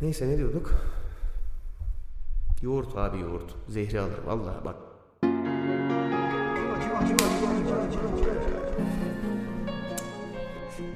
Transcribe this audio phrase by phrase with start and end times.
[0.00, 0.74] Neyse ne diyorduk?
[2.62, 3.54] Yoğurt abi yoğurt.
[3.68, 4.76] Zehri alır vallahi bak.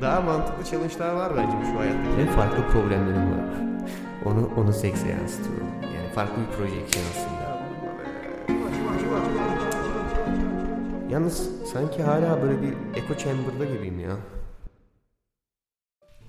[0.01, 2.17] Daha mantıklı challenge'lar var bence şu hayatta.
[2.17, 3.45] Ve farklı problemlerim var.
[4.25, 5.67] Onu onu sekse yansıtıyorum.
[5.83, 7.61] Yani farklı bir projeksiyon aslında.
[11.11, 14.17] Yalnız sanki hala böyle bir echo chamber'da gibiyim ya.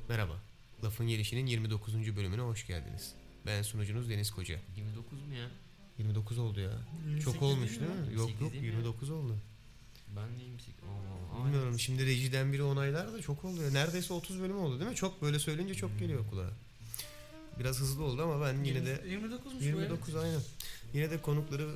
[0.09, 0.50] Merhaba.
[0.83, 2.15] Lafın Gelişi'nin 29.
[2.15, 3.13] bölümüne hoş geldiniz.
[3.45, 4.59] Ben sunucunuz Deniz Koca.
[4.75, 5.47] 29 mu ya?
[5.97, 6.71] 29 oldu ya.
[7.05, 8.15] 28 Çok olmuş değil mi?
[8.15, 8.67] Yok 28 yok değil mi?
[8.69, 9.35] 29 oldu.
[10.15, 10.83] Ben de 28.
[10.83, 10.87] Aa,
[11.41, 11.79] aa, Bilmiyorum evet.
[11.79, 13.73] şimdi rejiden biri onaylar da çok oluyor.
[13.73, 14.95] Neredeyse 30 bölüm oldu değil mi?
[14.95, 16.49] Çok böyle söyleyince çok geliyor kulağa.
[17.59, 20.39] Biraz hızlı oldu ama ben yine de 29'muş bu 29 aynen.
[20.93, 21.75] Yine de konukları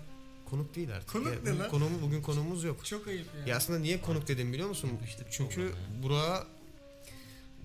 [0.50, 1.10] konuk değil artık.
[1.12, 1.70] Konuk Ya, ne bugün lan?
[1.70, 2.78] Konum, bugün konuğumuz yok.
[2.78, 2.84] ya.
[2.84, 3.46] Çok ayıp ya.
[3.48, 4.88] Ya aslında niye konuk dedim biliyor musun?
[4.88, 6.04] Yapıştık Çünkü ya.
[6.04, 6.48] Burak'a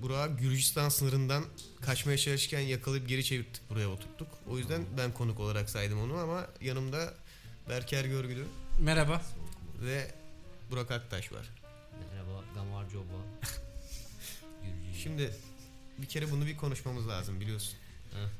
[0.03, 1.45] Burak'ı Gürcistan sınırından
[1.81, 4.29] kaçmaya çalışırken yakalayıp geri çevirttik buraya oturttuk.
[4.47, 7.15] O yüzden ben konuk olarak saydım onu ama yanımda
[7.69, 8.47] Berker Görgülü
[8.81, 9.23] Merhaba.
[9.83, 10.15] ve
[10.71, 11.51] Burak Aktaş var.
[12.13, 13.05] Merhaba Gamar Coba.
[14.63, 15.01] Gürcü.
[15.03, 15.31] Şimdi
[15.99, 17.75] bir kere bunu bir konuşmamız lazım biliyorsun.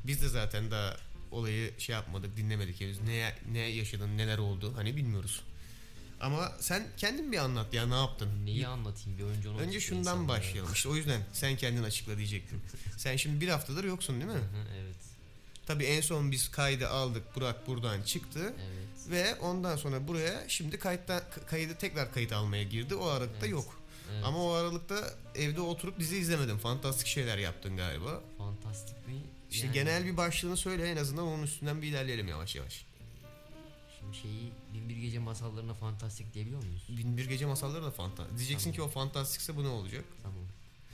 [0.05, 0.97] Biz de zaten daha
[1.31, 3.01] olayı şey yapmadık, dinlemedik henüz.
[3.01, 5.43] Ne, ne yaşadın, neler oldu hani bilmiyoruz.
[6.21, 8.29] Ama sen kendin bir anlat ya ne yaptın?
[8.45, 10.73] Neyi anlatayım bir önce onu Önce şundan başlayalım.
[10.73, 12.63] İşte o yüzden sen kendin açıkla diyecektim.
[12.99, 14.33] Sen şimdi bir haftadır yoksun değil mi?
[14.33, 14.95] Hı hı, evet.
[15.67, 17.37] Tabii en son biz kaydı aldık.
[17.37, 18.41] Burak buradan çıktı.
[18.59, 19.11] Evet.
[19.11, 22.95] Ve ondan sonra buraya şimdi kayıtta kaydı tekrar kayıt almaya girdi.
[22.95, 23.51] O aralıkta Evet.
[23.51, 23.81] yok.
[24.13, 24.25] evet.
[24.25, 26.59] Ama o aralıkta evde oturup dizi izlemedim.
[26.59, 28.21] Fantastik şeyler yaptın galiba.
[28.39, 29.15] fantastik mi?
[29.51, 32.85] İşte Yani genel bir başlığını söyle en azından onun üstünden bir ilerleyelim yavaş yavaş.
[34.23, 36.87] Şeyi Binbir Gece masallarına fantastik diyebiliyor muyuz?
[36.89, 38.39] Binbir Gece masalları da fantastik.
[38.39, 40.05] Diyeceksin ki o fantastikse bu ne olacak?
[40.23, 40.39] Tamam.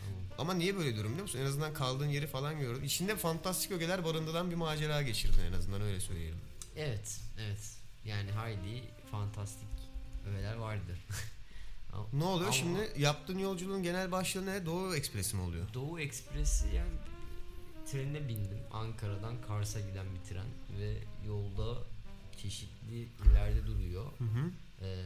[0.01, 0.21] Tamam.
[0.39, 1.39] Ama niye böyle diyorum biliyor musun?
[1.39, 2.84] En azından kaldığın yeri falan gördüm.
[2.84, 6.39] İçinde fantastik ögeler barındıran bir macera geçirdin en azından öyle söyleyelim.
[6.77, 7.21] Evet.
[7.41, 7.77] Evet.
[8.05, 9.69] Yani hayli fantastik
[10.27, 10.99] öğeler vardır.
[11.93, 12.93] Ama- Ne oluyor ama şimdi?
[12.99, 14.66] Yaptığın yolculuğun genel başlığı ne?
[14.66, 15.66] Doğu Ekspresi mi oluyor?
[15.75, 16.91] Doğu Ekspresi yani
[17.87, 18.59] trenine bindim.
[18.72, 20.47] Ankara'dan Kars'a giden bir tren
[20.78, 21.78] ve yolda
[22.42, 24.04] çeşitli illerde duruyor.
[24.19, 24.50] Hı hı.
[24.82, 25.04] Ee,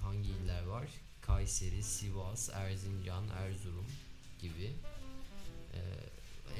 [0.00, 0.88] hangi iller var?
[1.20, 3.86] Kayseri, Sivas, Erzincan, Erzurum
[4.40, 4.72] gibi.
[5.74, 5.78] Ee,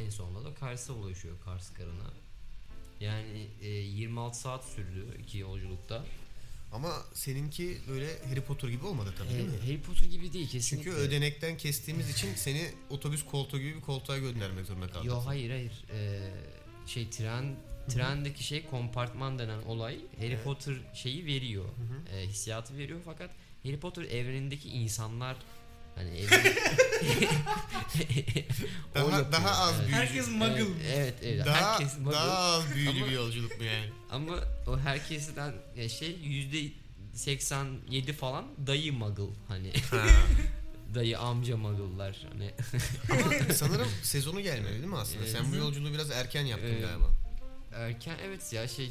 [0.03, 2.10] en sonunda da Kars'a ulaşıyor Kars Karı'na.
[3.00, 6.04] Yani e, 26 saat sürdü iki yolculukta.
[6.72, 9.53] Ama seninki böyle Harry Potter gibi olmadı tabii değil mi?
[9.62, 10.91] Ee, Harry Potter gibi değil kesinlikle.
[10.91, 15.04] Çünkü ödenekten kestiğimiz için seni otobüs koltuğu gibi bir koltuğa göndermek zorunda kaldık.
[15.04, 15.84] Yo hayır hayır.
[15.92, 16.30] Ee,
[16.86, 17.56] şey tren
[17.88, 20.44] trendeki şey kompartman denen olay Harry Evet.
[20.44, 21.65] Potter şeyi veriyor.
[22.12, 23.31] Ee, hissiyatı veriyor fakat
[23.65, 25.37] Harry Potter evrenindeki insanlar
[25.94, 26.41] hani evren...
[28.94, 29.81] Daha, yapıyor, daha az evet.
[29.81, 29.97] büyücü.
[29.97, 30.60] Herkes muggle.
[30.60, 31.47] Evet, evet, evet.
[31.47, 32.12] daha, herkes muggle.
[32.12, 33.91] daha az büyülü bir yolculuk mu yani?
[34.10, 34.34] Ama
[34.66, 35.53] o herkesten
[35.98, 36.72] şey yüzde
[37.15, 40.06] 87 falan dayı muggle hani Ha.
[40.94, 42.50] dayı amca muggle'lar hani
[43.10, 45.21] Ama sanırım sezonu gelmedi değil mi aslında?
[45.22, 45.32] Evet.
[45.32, 46.82] Sen bu yolculuğu biraz erken yaptın Evet.
[46.82, 47.06] galiba.
[47.73, 48.91] Erken evet ya şey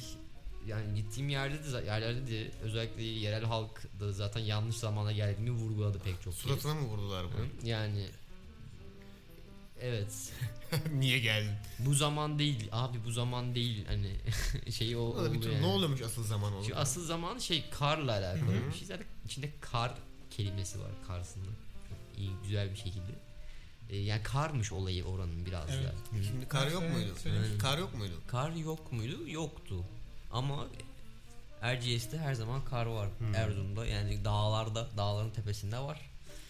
[0.68, 6.00] yani gittiğim yerde de yerlerde de özellikle yerel halk da zaten yanlış zamana geldiğimi vurguladı
[6.00, 6.42] pek çok kez.
[6.42, 7.70] Suratına mı vurdular bunu?
[7.70, 8.08] Yani
[9.82, 10.34] evet
[10.94, 11.52] Niye geldin?
[11.80, 14.12] bu zaman değil abi bu zaman değil hani
[14.72, 15.62] şeyi o O da bir oldu tür yani.
[15.62, 16.54] ne oluyormuş asıl zaman?
[16.62, 19.94] Çünkü asıl zaman şey karla alakalı bir şey zaten içinde kar
[20.32, 21.46] kelimesi var karşısında
[21.90, 23.12] çok iyi güzel bir şekilde
[23.90, 25.86] Ee, yani karmış olayı oranın biraz Evet.
[25.86, 27.16] da Şimdi kar yok Evet, muydu?
[27.24, 27.58] söyleyeyim.
[27.60, 28.14] Kar yok muydu?
[28.28, 29.84] kar yok muydu yoktu
[30.32, 30.68] ama
[31.62, 33.36] Erciyes'te her zaman kar var Hmm.
[33.36, 36.02] Erzurum'da yani dağlarda dağların tepesinde var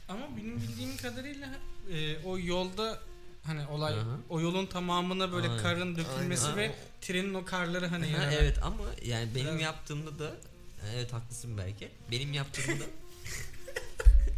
[0.10, 1.48] Ama benim bildiğim kadarıyla
[1.92, 3.00] e, o yolda
[3.44, 4.18] hani olay Hı hı.
[4.30, 5.64] o yolun tamamına böyle Aynen.
[5.64, 6.58] karın dökülmesi Aynen.
[6.58, 10.36] ve trenin o karları hani Ha, yararak- evet ama yani benim Biraz- yaptığımda da
[10.96, 11.90] evet haklısın belki.
[12.12, 12.84] Benim yaptığımda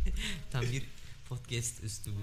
[0.52, 0.84] tam bir
[1.30, 2.20] podcast üslubu.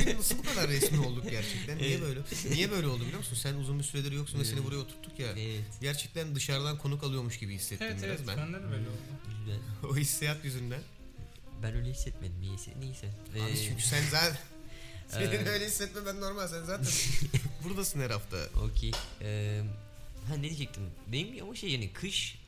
[0.00, 1.78] Bugün nasıl bu kadar resmi olduk gerçekten?
[1.78, 2.00] Niye Evet.
[2.02, 2.20] böyle?
[2.54, 3.36] Niye böyle oldu biliyor musun?
[3.42, 4.64] Sen uzun bir süredir yoksun ve seni Evet.
[4.66, 5.26] buraya oturttuk ya.
[5.32, 5.64] Evet.
[5.80, 8.36] Gerçekten dışarıdan konuk alıyormuş gibi hissettim Evet biraz evet ben.
[8.36, 8.98] bende de böyle oldu.
[9.92, 10.80] O hissiyat yüzünden.
[11.62, 12.70] Ben öyle hissetmedim neyse.
[12.80, 13.06] Neyse.
[13.32, 14.38] Abi Ee, çünkü sen zaten
[15.08, 16.48] senin Ee, öyle hissetmemen normal.
[16.48, 16.86] Sen zaten
[17.64, 18.36] buradasın her hafta.
[18.60, 18.90] Okey.
[19.22, 19.60] Ee,
[20.28, 20.82] ha ne diyecektim?
[21.06, 22.38] Benim ama şey yani kış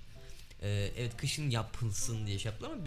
[0.62, 2.84] e, evet kışın yapılsın diye şey yaptılar ama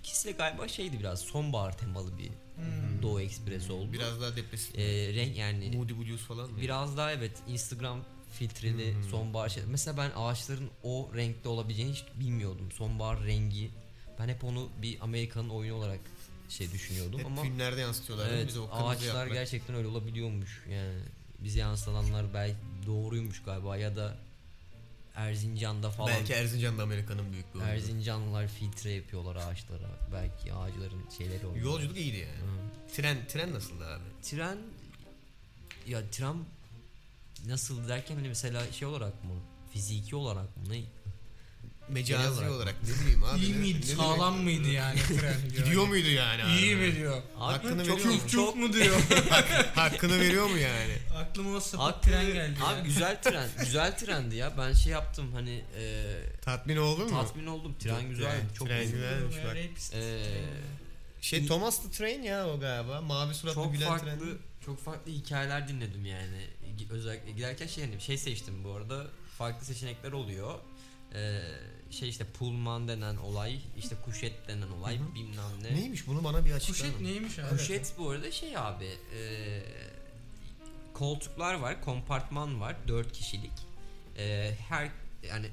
[0.00, 3.02] benimkisi de galiba şeydi biraz sonbahar temalı bir Hmm.
[3.02, 3.92] Doğu Ekspresi oldu.
[3.92, 4.78] Biraz daha depresif.
[4.78, 6.60] Ee, renk yani Moody Blues falan mı?
[6.60, 9.04] Biraz daha evet Instagram filtreli Hmm.
[9.04, 9.62] sonbahar şey.
[9.66, 12.72] Mesela ben ağaçların o renkte olabileceğini hiç bilmiyordum.
[12.72, 13.70] Sonbahar rengi.
[14.18, 16.00] Ben hep onu bir Amerikan'ın oyunu olarak
[16.48, 19.32] şey düşünüyordum Hep ama filmlerde yansıtıyorlar evet Bize o ağaçlar yaprak.
[19.32, 20.62] gerçekten öyle olabiliyormuş.
[20.70, 20.98] Yani
[21.38, 22.56] bize yansılanlar belki
[22.86, 24.16] doğruymuş galiba ya da
[25.14, 27.60] Erzincan'da falan Belki Erzincan'da Amerika'nın büyük bir.
[27.60, 29.90] Erzincanlılar filtre yapıyorlar ağaçlara.
[30.12, 31.64] Belki ağaçların şeyleri oluyor.
[31.64, 32.30] Yolculuk iyiydi yani.
[32.36, 32.94] Hı.
[32.96, 34.02] Tren tren nasıldı abi?
[34.22, 34.58] Tren
[35.86, 36.36] ya tren
[37.46, 39.30] nasıl derken hani mesela şey olarak mı?
[39.72, 40.62] Fiziki olarak mı?
[40.68, 40.82] Ne?
[41.92, 42.50] Mecazi Genel olarak.
[42.50, 43.40] olarak ne bileyim abi.
[43.40, 43.78] İyi ne- miydi?
[43.78, 43.96] ne demek?
[43.96, 45.64] Sağlam mıydı yani tren diyor.
[45.64, 46.42] Gidiyor muydu yani?
[46.44, 46.52] abi?
[46.52, 47.22] İyi mi diyor.
[47.38, 48.28] Hakkını çok, veriyor mu?
[48.28, 48.96] Çuf mu diyor.
[49.74, 50.92] Hakkını veriyor mu yani?
[51.16, 52.84] Aklıma o sapık Hakkı- tren geldi Abi ya.
[52.84, 53.48] güzel tren.
[53.60, 54.52] güzel trendi ya.
[54.58, 57.20] Ben şey yaptım hani e, Tatmin oldun mu?
[57.22, 57.74] tatmin oldum.
[57.78, 58.24] Tren güzel.
[58.24, 58.98] yani, Çok tren güzel.
[58.98, 59.56] güzelmiş bak.
[59.94, 60.24] Ee,
[61.20, 63.00] Şey Thomas the Train ya o galiba.
[63.00, 64.18] Mavi suratlı çok gülen farklı tren.
[64.66, 66.46] çok farklı hikayeler dinledim yani.
[66.90, 69.06] Özellikle giderken şey hani şey seçtim bu arada.
[69.38, 70.54] Farklı seçenekler oluyor.
[71.14, 71.40] Ee,
[71.90, 75.14] şey işte Pullman denen olay, işte kuşet denen olay, Hı hı.
[75.14, 75.74] bilmem ne.
[75.74, 76.72] Neymiş bunu bana bir açıkla.
[76.72, 77.50] Kuşet neymiş abi?
[77.50, 79.20] Kuşet bu arada şey abi e,
[80.94, 83.52] koltuklar var, kompartman var, 4 kişilik.
[84.18, 84.90] E, her
[85.28, 85.46] yani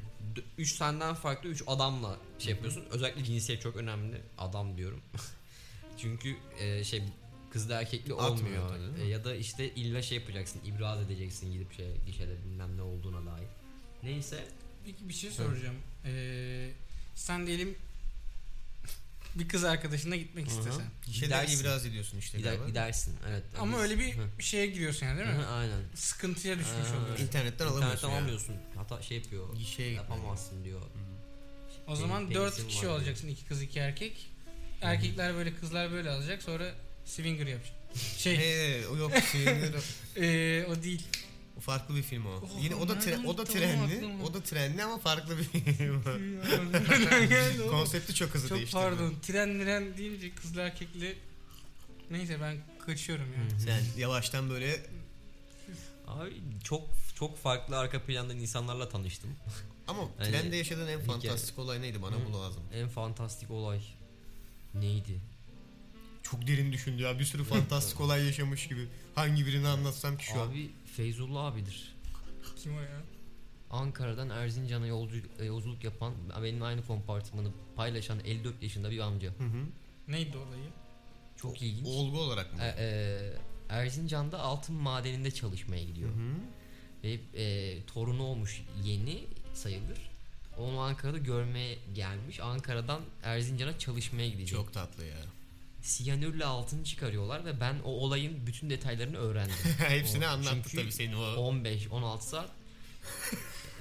[0.57, 2.83] 3 senden farklı 3 adamla şey yapıyorsun.
[2.92, 4.22] Özellikle cinsiyet çok önemli.
[4.38, 5.01] Adam diyorum.
[5.98, 7.04] Çünkü e, şey
[7.51, 8.90] kızlı erkekli Atmıyor olmuyor.
[8.90, 9.01] mi?
[9.01, 13.25] E, ya da işte illa şey yapacaksın, ibraz edeceksin gidip şey gişede bilmem ne olduğuna
[13.31, 13.48] dair.
[14.04, 14.48] Neyse.
[14.86, 15.75] Peki bir şey soracağım.
[16.07, 16.69] Ee,
[17.15, 17.75] sen diyelim
[19.36, 20.81] bir kız arkadaşına gitmek istesen.
[21.21, 21.59] Gidersin.
[21.62, 22.68] ibraz ediyorsun işte Gider, galiba.
[22.69, 23.15] gidersin.
[23.30, 23.44] Evet.
[23.59, 24.44] Ama Biz- öyle bir Hı.
[24.44, 25.36] şeye giriyorsun yani değil mi?
[25.36, 25.80] Hı hı, Aynen.
[25.95, 27.25] Sıkıntıya düşmüş Aa, oluyorsun.
[27.25, 28.15] İnternetten alamıyorsun İnternetten ya.
[28.15, 28.56] alamıyorsun.
[28.75, 29.56] Hatta şey yapıyor.
[29.56, 30.81] Gişeye Yapamazsın diyor.
[31.88, 33.27] O zaman Benim dört penisim kişi var olacaksın.
[33.27, 34.30] iki kız iki erkek.
[34.81, 36.44] Erkekler böyle kızlar böyle alacak.
[36.44, 36.71] Sonra
[37.06, 37.75] swinger yapacak.
[38.18, 39.74] Şey He, o yok şeyler-
[40.18, 41.04] ee, o değil.
[41.57, 42.30] O farklı bir film o.
[42.30, 43.95] Oh, Yine o da tre- o da trenli.
[43.95, 44.24] aklıma?
[44.24, 46.04] O da trenli ama farklı bir film.
[47.71, 48.81] Konsepti çok hızlı Çok değiştirdi.
[48.83, 49.13] pardon.
[49.21, 51.18] Tren miren deyince kızlı erkekli
[52.12, 53.59] Neyse ben kaçıyorum ya.
[53.59, 54.81] Sen yavaştan böyle
[56.07, 56.33] Abi
[56.63, 56.81] çok
[57.15, 59.30] çok farklı arka plandan insanlarla tanıştım.
[59.88, 62.19] ama Yani trende yaşadığın en hikaye- fantastik olay neydi bana Hı.
[62.30, 62.63] bu lazım.
[62.74, 63.81] En fantastik olay
[64.74, 65.21] neydi?
[66.32, 68.88] Çok derin düşündü ya bir sürü fantastik olay yaşamış gibi.
[69.16, 70.48] Hangi birini anlatsam ki şu an.
[70.48, 71.96] Abi Feyzullah abidir.
[72.56, 73.02] Kim o ya?
[73.72, 76.14] Ankara'dan Erzincan'a yolcu, e, yolculuk yapan,
[76.44, 79.28] benim aynı kompartmanı paylaşan 54 yaşında bir amca.
[79.28, 79.66] Hı hı.
[80.08, 80.70] Neydi olayı?
[81.38, 81.88] Çok ilginç.
[81.88, 82.60] Olgu olarak mı?
[82.64, 83.34] E, e,
[83.70, 86.10] Erzincan'da altın madeninde çalışmaya gidiyor.
[86.10, 86.34] Hı hı.
[87.04, 90.10] Ve e, torunu olmuş yeni sayılır.
[90.58, 92.40] Onu Ankara'da görmeye gelmiş.
[92.40, 94.58] Ankara'dan Erzincan'a çalışmaya gidecek.
[94.58, 95.18] Çok tatlı ya.
[95.82, 99.56] Siyanürle altın çıkarıyorlar ve ben o olayın bütün detaylarını öğrendim.
[99.78, 101.20] Hepsini O- anlattı çünkü tabii senin o.
[101.20, 102.50] 15-16 saat.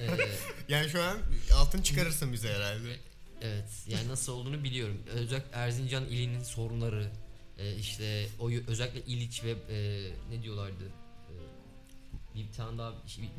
[0.01, 0.09] Ee,
[0.69, 1.19] Yani şu an
[1.55, 2.97] altın çıkarırsın bize herhalde.
[3.41, 5.03] evet yani nasıl olduğunu biliyorum.
[5.11, 7.11] Özellikle Erzincan ilinin sorunları
[7.59, 10.85] e, işte o özellikle İliç ve e, ne diyorlardı
[11.31, 12.93] E, bir tane daha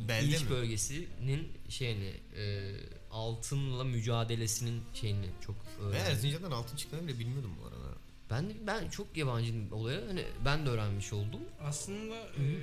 [0.08, 0.50] Belde İliç mi?
[0.50, 2.72] bölgesinin şeyini e,
[3.12, 6.12] altınla mücadelesinin şeyini çok öğrendim.
[6.12, 7.77] Erzincan'dan altın çıktığını bile bilmiyordum bu arada.
[8.32, 10.08] Ben ben çok yabancıyım olaya.
[10.08, 11.42] Hani ben de öğrenmiş oldum.
[11.62, 12.60] Aslında eee,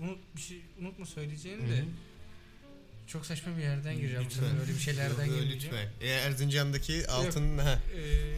[0.00, 1.84] unut bir şey unutma söyleyeceğini Hı de
[3.06, 4.24] çok saçma bir yerden gireceğim.
[4.24, 4.60] Lütfen.
[4.60, 5.76] Öyle bir şeylerden Yok, girmeyeceğim.
[5.76, 6.06] Lütfen.
[6.08, 7.78] E, Erzincan'daki altın ha.
[7.96, 8.36] Eee,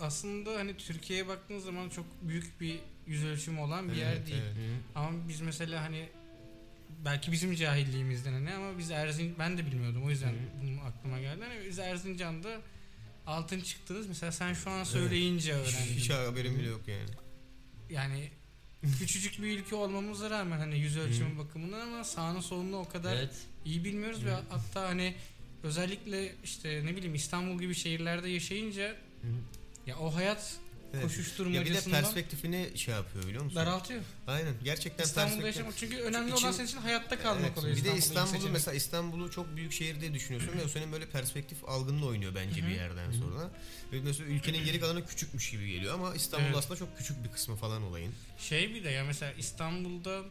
[0.00, 4.42] aslında hani Türkiye'ye baktığın zaman çok büyük bir yüz ölçümü olan bir yer Evet, değil.
[4.44, 4.56] evet.
[4.94, 6.08] Ama biz mesela hani
[7.04, 10.36] belki bizim cahilliğimizden hani ama biz Erzin ben de bilmiyordum o yüzden Hı.
[10.62, 11.44] bunun aklıma geldi.
[11.48, 12.60] Hani biz Erzincan'da
[13.28, 15.94] altın çıktınız mesela sen şu an söyleyince öğrendim.
[15.96, 17.10] Hiç haberim bile yok yani.
[17.90, 18.30] Yani
[18.98, 23.34] küçücük bir ülke olmamıza rağmen hani yüz ölçümü bakımından ama sağını solunu o kadar Evet.
[23.64, 25.14] iyi bilmiyoruz ve hatta hani
[25.62, 28.88] özellikle işte ne bileyim İstanbul gibi şehirlerde yaşayınca
[29.22, 29.28] Hı.
[29.86, 30.56] ya o hayat
[30.94, 31.02] Evet.
[31.02, 33.56] Ya bir de koşuşturmacasından perspektifini şey yapıyor biliyor musun?
[33.56, 34.02] daraltıyor.
[34.26, 35.56] Aynen gerçekten İstanbul'da perspektif.
[35.56, 37.76] yaşamak çünkü önemli için- olan senin için hayatta kalmak Evet, oluyor.
[37.76, 41.64] bir de İstanbul'u mesela İstanbul'u çok büyük şehir diye düşünüyorsun ve o senin böyle perspektif
[41.68, 42.68] algınla oynuyor bence Hı hı.
[42.70, 43.14] bir yerden Hı hı.
[43.18, 43.50] sonra.
[43.92, 46.56] Ve mesela ülkenin geri kalanı küçükmüş gibi geliyor ama İstanbul Evet.
[46.56, 48.14] aslında çok küçük bir kısmı falan olayın.
[48.38, 50.22] Şey bir de ya mesela İstanbul'da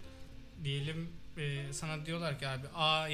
[0.63, 3.07] diyelim e, sana diyorlar ki abi A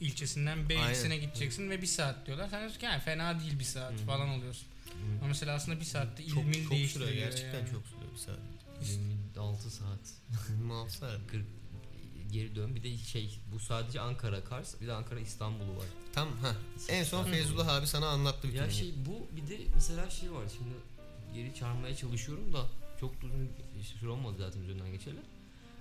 [0.00, 0.88] ilçesinden B Aynen.
[0.90, 2.48] ilçesine gideceksin ve bir saat diyorlar.
[2.50, 3.96] Sen diyorsun ki yani fena değil bir saat Hı.
[4.06, 4.66] falan oluyorsun.
[5.18, 7.70] Ama mesela aslında bir saatte Çok, ilmil çok süre değiştiriyor gerçekten yani.
[7.70, 8.38] çok süre bir saat.
[9.34, 10.00] 26 saat.
[10.58, 11.20] 26 saat.
[11.30, 11.44] 40
[12.32, 12.74] geri dön.
[12.74, 15.86] Bir de şey bu sadece Ankara Kars bir de Ankara İstanbul'u var.
[16.12, 16.54] Tam ha.
[16.88, 18.58] En son Feyzullah abi sana anlattı bütün.
[18.58, 20.74] Ya şey bu bir de mesela şey var şimdi
[21.34, 22.66] geri çağırmaya çalışıyorum da
[23.00, 25.16] çok uzun bir süre olmadı zaten üzerinden geçeli.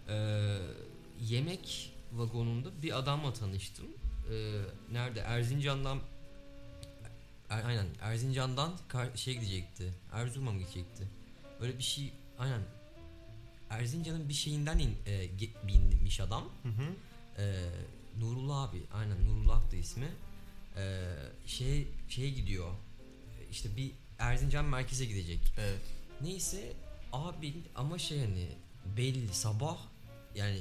[0.09, 0.57] Ee,
[1.21, 3.85] yemek vagonunda bir adamla tanıştım.
[4.31, 5.19] Ee, nerede?
[5.19, 5.99] Erzincan'dan
[7.51, 9.93] Er- aynen Erzincan'dan kar- şey gidecekti.
[10.13, 11.07] Erzurum'a mı gidecekti?
[11.59, 12.61] Öyle bir şey aynen
[13.69, 15.29] Erzincan'ın bir şeyinden in, e,
[15.67, 16.49] binmiş adam.
[16.63, 16.83] Hı hı.
[17.37, 17.69] Ee,
[18.19, 20.09] Nurullah abi aynen Nurullah da ismi.
[20.77, 21.13] Ee,
[21.45, 22.71] şey şey gidiyor.
[23.51, 25.39] İşte bir Erzincan merkeze gidecek.
[25.57, 25.79] Evet.
[26.21, 26.73] Neyse
[27.13, 28.47] abi ama şey hani
[28.97, 29.77] belli sabah
[30.35, 30.59] yani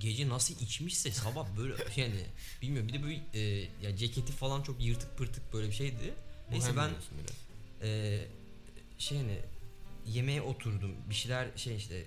[0.00, 2.24] gece nasıl içmişse sabah böyle şey hani
[2.62, 6.14] bilmiyorum bir de böyle e, ya ceketi falan çok yırtık pırtık böyle bir şeydi.
[6.50, 6.90] Neyse ben
[7.82, 8.20] e,
[8.98, 9.38] şey hani
[10.06, 12.06] yemeğe oturdum bir şeyler şey işte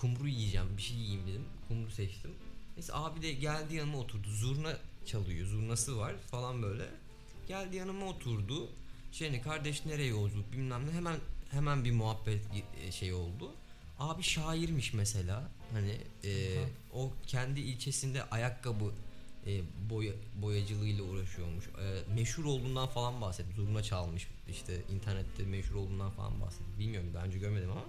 [0.00, 2.30] kumru yiyeceğim bir şey yiyeyim dedim kumru seçtim.
[2.76, 4.76] Neyse abi de geldi yanıma oturdu zurna
[5.06, 6.88] çalıyor zurnası var falan böyle.
[7.48, 8.68] Geldi yanıma oturdu.
[9.12, 11.16] Şey hani kardeş nereye yolculuk bilmem ne hemen
[11.50, 12.42] hemen bir muhabbet
[12.82, 13.52] e, şey oldu.
[13.98, 15.50] Abi şairmiş mesela.
[15.72, 16.58] Hani e,
[16.92, 18.92] o kendi ilçesinde ayakkabı
[19.46, 20.12] e, boya,
[20.42, 21.64] boyacılığıyla uğraşıyormuş.
[21.66, 23.54] E, meşhur olduğundan falan bahsetti.
[23.56, 24.28] Zurna çalmış.
[24.50, 26.78] işte internette meşhur olduğundan falan bahsetti.
[26.78, 27.84] Bilmiyorum daha önce görmedim ama.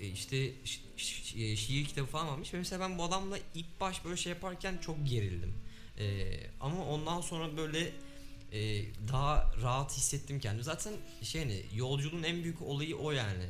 [0.00, 2.54] E, işte şi- şi- e, şiir kitabı falan varmış.
[2.54, 5.54] Ve mesela ben bu adamla ilk baş böyle şey yaparken çok gerildim.
[5.98, 6.26] E,
[6.60, 7.92] ama ondan sonra böyle
[8.52, 10.64] e, daha rahat hissettim kendimi.
[10.64, 10.92] Zaten
[11.22, 13.44] şey hani yolculuğun en büyük olayı o yani.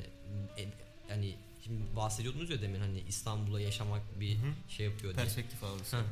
[0.59, 0.63] E,
[1.11, 1.35] yani
[1.65, 4.53] şimdi bahsediyordunuz ya demin hani İstanbul'a yaşamak bir Hı hı.
[4.69, 5.25] şey yapıyor diye.
[5.25, 5.97] Perspektif algısı.
[5.97, 6.03] Ha.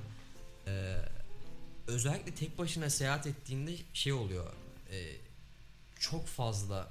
[0.66, 0.96] Ee,
[1.86, 4.52] özellikle tek başına seyahat ettiğinde şey oluyor.
[4.92, 5.12] e,
[6.00, 6.90] çok fazla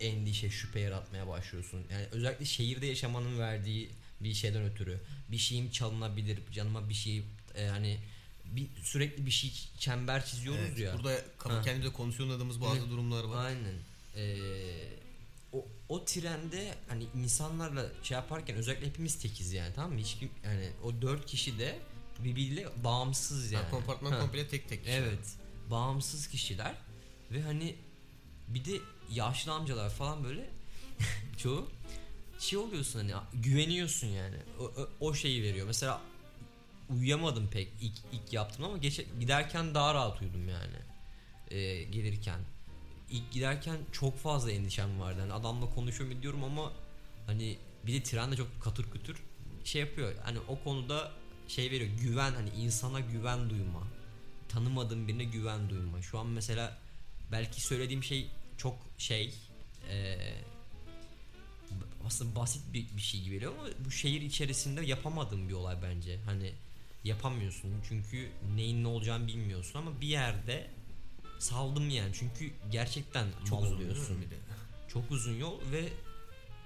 [0.00, 1.80] endişe, şüphe yaratmaya başlıyorsun.
[1.92, 5.00] Yani özellikle şehirde yaşamanın verdiği bir şeyden ötürü.
[5.30, 7.22] Bir şeyim çalınabilir, canıma bir şey
[7.54, 7.98] e, hani
[8.44, 10.94] bir sürekli bir şey çember çiziyoruz Evet, ya.
[10.98, 11.62] Burada Ha.
[11.64, 12.90] kendimize kondisyonladığımız bazı Evet.
[12.90, 13.44] durumlar var.
[13.46, 13.74] Aynen.
[14.16, 14.34] Ee,
[15.88, 19.98] o, trende hani insanlarla şey yaparken özellikle hepimiz tekiz yani tamam mı?
[19.98, 21.78] Hiç kim yani o dört kişi de
[22.24, 23.64] birbiriyle bağımsız yani.
[23.64, 24.20] Ha, kompartman Ha.
[24.20, 24.84] komple tek tek.
[24.84, 24.96] kişi.
[24.96, 25.36] Evet.
[25.70, 26.74] Bağımsız kişiler
[27.32, 27.76] ve hani
[28.48, 28.72] bir de
[29.10, 30.50] yaşlı amcalar falan böyle
[31.36, 31.70] çoğu
[32.38, 34.36] şey oluyorsun hani güveniyorsun yani.
[34.60, 35.66] O, o, o şeyi veriyor.
[35.66, 36.00] Mesela
[36.90, 40.76] uyuyamadım pek ilk ilk yaptım ama geç, giderken daha rahat uyudum yani.
[41.50, 42.40] Ee, gelirken.
[43.10, 45.20] İlk giderken çok fazla endişem vardı.
[45.20, 46.72] Hani adamla konuşuyorum ediyorum ama
[47.26, 49.22] hani bir de tren de çok katır kütür
[49.64, 50.14] şey yapıyor.
[50.24, 51.12] Hani o konuda
[51.48, 51.90] şey veriyor.
[52.02, 53.82] Güven hani insana güven duyma.
[54.48, 56.02] Tanımadığın birine güven duyma.
[56.02, 56.78] Şu an mesela
[57.32, 59.34] belki söylediğim şey çok şey
[59.90, 60.34] eee
[62.06, 66.18] aslında basit bir, bir şey gibi geliyor ama bu şehir içerisinde yapamadığım bir olay bence.
[66.26, 66.52] Hani
[67.04, 70.70] yapamıyorsun çünkü neyin ne olacağını bilmiyorsun ama bir yerde
[71.48, 74.22] saldım yani çünkü gerçekten Çok mal uzun oluyorsun.
[74.22, 74.34] bir de?
[74.88, 75.88] Çok uzun yol ve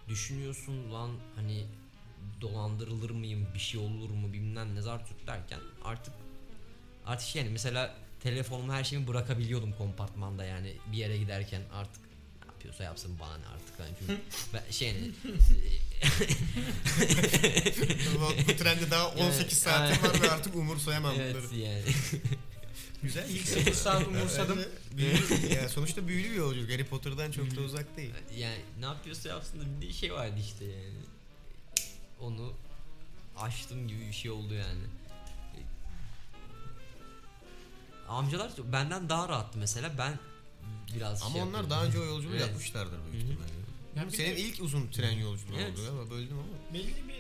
[0.09, 1.65] düşünüyorsun lan hani
[2.41, 6.15] dolandırılır mıyım bir şey olur mu bilmem ne zar tut derken artık
[7.07, 12.03] artık yani mesela telefonumu her şeyimi bırakabiliyordum kompartmanda yani bir yere giderken artık
[12.43, 14.21] ne yapıyorsa yapsın bana ne artık yani çünkü
[14.55, 15.13] ben şey yani
[18.15, 21.57] bu, bu trende daha 18 Evet, saatim var ve artık umursayamam evet bunları.
[21.61, 21.83] yani
[23.03, 23.29] Güzel.
[23.31, 24.59] İlk 8 saat umursadım.
[24.97, 26.71] Büyülü, yani sonuçta büyülü bir yolculuk.
[26.71, 28.11] Harry Potter'dan çok da uzak değil.
[28.39, 30.95] yani ne yapıyorsa yapsın da bir şey vardı işte yani
[32.21, 32.53] onu
[33.37, 34.81] aştım gibi bir şey oldu yani
[38.09, 40.19] amcalar benden daha rahattı mesela ben
[40.95, 41.71] biraz Ama şey onlar yapıyordum.
[41.71, 42.41] daha önce o yolculuğu Evet.
[42.47, 43.33] yapmışlardır büyük Hı hı.
[43.33, 43.53] ihtimalle.
[43.97, 45.73] Ya bir Senin de ilk uzun tren yolculuğu Evet.
[45.79, 46.75] oldu ama böldüm ama.
[46.75, 47.19] belli bir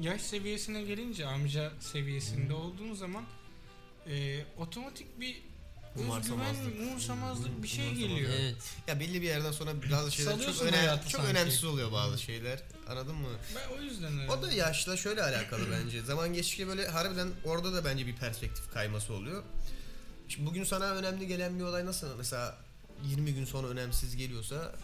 [0.08, 3.24] yaş seviyesine gelince amca seviyesinde olduğun zaman
[4.10, 5.42] e, otomatik bir
[5.96, 6.80] özgüven, Umursamazlık.
[6.80, 8.30] umursamazlık bir şey geliyor.
[8.40, 11.36] evet Ya belli bir yerden sonra bazı şeyler çok, Salıyorsun önem, hayatı çok sanki.
[11.38, 12.62] önemsiz oluyor bazı şeyler.
[12.88, 13.28] Anladın mı?
[13.56, 14.30] Ben o yüzden öyle.
[14.32, 16.02] O da yaşla şöyle alakalı bence.
[16.02, 19.42] Zaman geçtikçe böyle harbiden orada da bence bir perspektif kayması oluyor.
[20.28, 22.56] Şimdi bugün sana önemli gelen bir olay nasıl mesela
[23.06, 24.74] 20 gün sonra önemsiz geliyorsa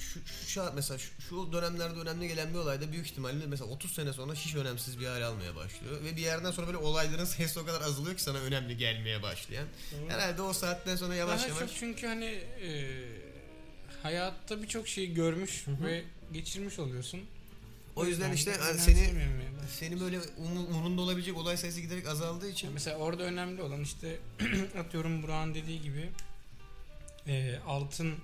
[0.00, 3.92] şu, şu şa- mesela şu, şu dönemlerde önemli gelen bir olayda büyük ihtimalle mesela 30
[3.92, 7.60] sene sonra hiç önemsiz bir hale almaya başlıyor ve bir yerden sonra böyle olayların sayısı
[7.60, 9.66] o kadar azalıyor ki sana önemli gelmeye başlayan.
[9.92, 10.10] Doğru.
[10.10, 12.24] Herhalde o saatten sonra yavaş Daha yavaş çok çünkü hani
[12.62, 12.98] e,
[14.02, 15.84] hayatta birçok şeyi görmüş Hı hı.
[15.86, 17.20] ve geçirmiş oluyorsun.
[17.96, 19.28] o yüzden işte de hani seni
[19.78, 24.18] seni böyle umu- umurunda olabilecek olay sayısı giderek azaldığı için Mesela orada önemli olan işte
[24.78, 26.10] atıyorum Burak'ın dediği gibi
[27.26, 28.14] e, altın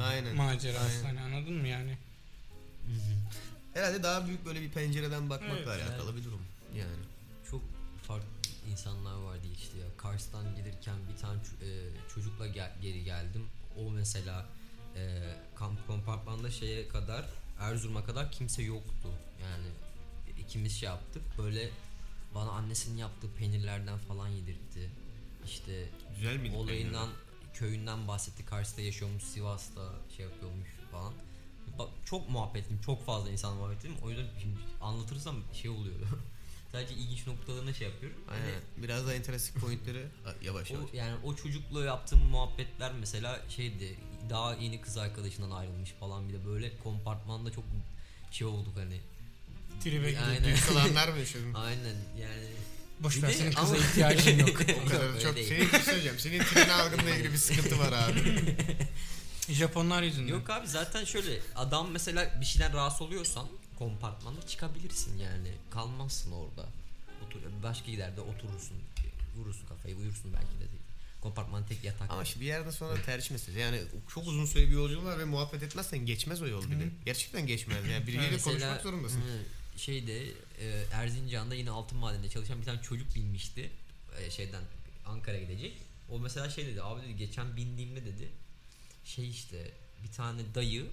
[0.00, 0.36] aynen.
[0.36, 1.16] macerası Aynen.
[1.16, 1.98] hani anladın mı yani?
[3.74, 6.40] Herhalde daha büyük böyle bir pencereden bakmakla Evet, alakalı bir durum.
[6.76, 6.90] Yani.
[7.50, 7.62] çok
[8.02, 8.26] farklı
[8.70, 13.46] insanlar vardı işte ya Kars'tan gelirken bir tane ç- e, çocukla gel- geri geldim
[13.78, 14.46] o mesela
[14.96, 15.22] e,
[15.56, 17.24] kamp kompartmanda şeye kadar
[17.60, 19.08] Erzurum'a kadar kimse yoktu
[19.42, 19.66] yani
[20.40, 21.70] ikimiz şey yaptık böyle
[22.34, 24.90] bana annesinin yaptığı peynirlerden falan yedirtti
[25.46, 26.56] işte Güzel miydi?
[26.56, 27.08] olayından
[27.58, 31.12] köyünden bahsetti Kars'ta yaşıyormuş Sivas'ta şey yapıyormuş falan
[31.78, 32.80] Bak, çok muhabbet ettim.
[32.86, 33.94] Çok fazla insan muhabbet ettim.
[34.02, 35.96] O yüzden şimdi anlatırsam şey oluyor.
[36.72, 38.18] Sadece ilginç noktalarına şey yapıyorum.
[38.26, 38.60] Hani Aynen.
[38.76, 40.06] Biraz daha interesting pointleri
[40.42, 40.84] yavaş yavaş.
[40.84, 43.96] o, yani o çocukla yaptığım muhabbetler mesela şeydi
[44.30, 47.64] daha yeni kız arkadaşından ayrılmış falan bir de böyle kompartmanda çok
[48.30, 49.00] şey olduk hani.
[49.80, 50.28] Tribe gidiyor.
[50.28, 50.48] Aynen.
[50.48, 51.54] Yakalanlar mı yaşadın?
[51.54, 52.48] Aynen yani.
[53.00, 54.60] Boş ver senin kıza ihtiyacın yok.
[54.86, 55.48] O kadar çok değil.
[55.70, 56.18] şey söyleyeceğim.
[56.18, 58.56] Senin tren algınla ilgili bir sıkıntı var abi.
[59.52, 60.28] Japonlar yüzünden.
[60.32, 63.46] Yok abi zaten şöyle adam mesela bir şeyden rahatsız oluyorsan
[63.78, 65.52] kompartmanda çıkabilirsin yani.
[65.70, 66.68] Kalmazsın orada.
[67.26, 68.76] Otur, başka giderde oturursun.
[69.36, 70.76] Vurursun kafayı uyursun belki de.
[71.22, 72.10] Kompartman tek yatak.
[72.10, 73.60] Ama şimdi bir yerden sonra tercih meselesi.
[73.60, 73.80] Yani
[74.14, 76.88] çok uzun süre bir yolculuğun var ve muhabbet etmezsen geçmez o yol bir de.
[77.04, 77.86] Gerçekten geçmez.
[77.92, 79.20] Yani biriyle Mesela, konuşmak zorundasın.
[79.20, 79.38] hı,
[79.76, 80.24] Şeyde
[80.60, 83.70] e, Erzincan'da yine altın madende çalışan bir tane çocuk binmişti.
[84.20, 84.62] E, şeyden
[85.06, 85.72] Ankara'ya gidecek.
[86.10, 88.28] O mesela şey dedi abi dedi geçen bindiğimde dedi
[89.04, 89.70] şey işte
[90.04, 90.86] bir tane dayı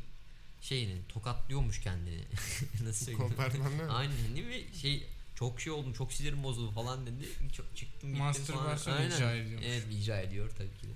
[0.61, 2.23] şeyini tokatlıyormuş kendini.
[2.83, 3.29] Nasıl söyleyeyim?
[3.29, 3.93] Kompartmanda mı?
[3.93, 7.29] Aynen hani ve şey çok şey oldum çok sinirim bozuldu falan dedi.
[7.53, 8.97] Çok çıktım gittim Mastürbasyon falan.
[8.97, 9.15] Aynen.
[9.15, 9.67] icra ediyormuş.
[9.67, 10.93] Evet icra ediyor tabii ki de.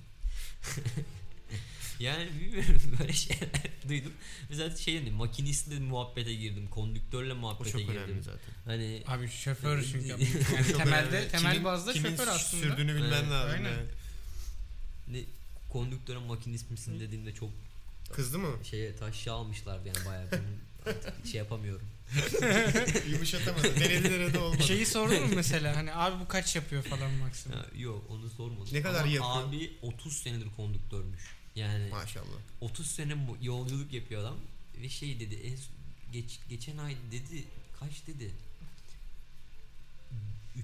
[1.99, 3.49] yani bilmiyorum böyle şeyler
[3.89, 4.13] duydum.
[4.49, 6.67] Mesela şey dedim makinistle muhabbete girdim.
[6.69, 7.95] Kondüktörle O muhabbete çok girdim.
[7.97, 8.39] önemli zaten.
[8.65, 10.07] Hani Abi şoför çünkü.
[10.09, 10.19] Çok
[10.55, 12.63] Yani temelde temel Kimin- bazda kimin şoför aslında.
[12.63, 13.51] sürdüğünü bilmen Evet, lazım.
[13.53, 13.71] aynen.
[13.71, 13.87] yani.
[15.07, 15.19] ne
[15.69, 17.49] kondüktöre makinist misin dediğimde çok
[18.13, 18.47] Kızdı mı?
[18.63, 21.87] şeye taşya almışlardı yani bayağı benim artık şey yapamıyorum.
[23.11, 23.79] Yumuşatamadı.
[23.79, 24.63] Denediler de olmadı.
[24.63, 27.57] Şeyi sordun mu mesela hani abi bu kaç yapıyor falan maksimum.
[27.57, 28.67] Ha, yok onu sormadım.
[28.73, 29.47] Ne kadar Ama yapıyor?
[29.47, 31.21] Abi 30 senedir kondüktörmüş.
[31.57, 32.25] Yani Maşallah.
[32.61, 34.35] 30 sene mu- yolculuk yapıyor adam
[34.81, 35.57] ve şey dedi en
[36.13, 37.43] geç, geçen ay dedi
[37.79, 38.31] kaç dedi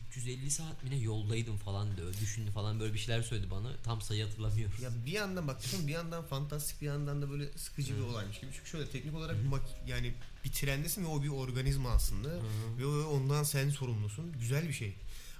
[0.09, 2.13] 350 saat mi ne yoldaydım falan diyor.
[2.21, 3.71] Düşündü falan böyle bir şeyler söyledi bana.
[3.83, 4.73] Tam sayı hatırlamıyorum.
[4.81, 8.39] Ya bir yandan bak düşün, bir yandan fantastik bir yandan da böyle sıkıcı bir olaymış
[8.39, 8.51] gibi.
[8.55, 10.13] Çünkü şöyle teknik olarak mak- yani
[10.45, 12.29] bir trendesin ve o bir organizma aslında.
[12.29, 12.77] Hı hı.
[12.79, 14.31] Ve ondan sen sorumlusun.
[14.39, 14.93] Güzel bir şey.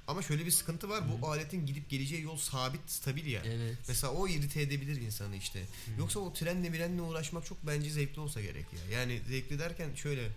[0.07, 1.03] Ama şöyle bir sıkıntı var.
[1.11, 1.31] Bu Hı.
[1.31, 3.41] aletin gidip geleceği yol sabit, stabil ya.
[3.45, 3.77] Evet.
[3.87, 5.63] Mesela o irite edebilir insanı işte.
[5.97, 8.97] Yoksa o trenle mirenle uğraşmak çok bence zevkli olsa gerek ya.
[8.99, 10.29] Yani zevkli derken şöyle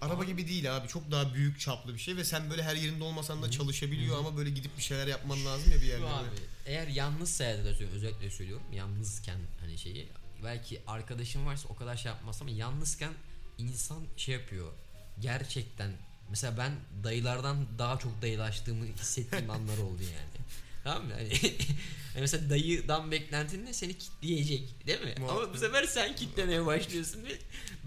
[0.00, 0.88] Araba Ama- gibi değil abi.
[0.88, 3.50] Çok daha büyük çaplı bir şey ve sen böyle her yerinde olmasan da Hı.
[3.50, 4.18] çalışabiliyor Hı.
[4.20, 6.06] ama böyle gidip bir şeyler yapman lazım ya bir yerde.
[6.06, 6.26] Abi
[6.66, 10.08] eğer yalnız seyahat ediyorsan özellikle söylüyorum yalnızken hani şeyi
[10.44, 13.12] belki arkadaşım varsa o kadar şey yapmaz ama yalnızken
[13.58, 14.72] insan şey yapıyor
[15.20, 15.92] gerçekten
[16.30, 16.72] mesela ben
[17.04, 20.44] dayılardan daha çok dayılaştığımı hissettiğim anlar oldu yani.
[20.84, 21.12] Tamam mı?
[21.14, 21.28] Hani,
[22.12, 25.14] hani mesela dayıdan beklentin ne seni kitleyecek değil mi?
[25.18, 25.42] Muhakkak.
[25.44, 27.38] Ama bu sefer sen kitlemeye başlıyorsun ve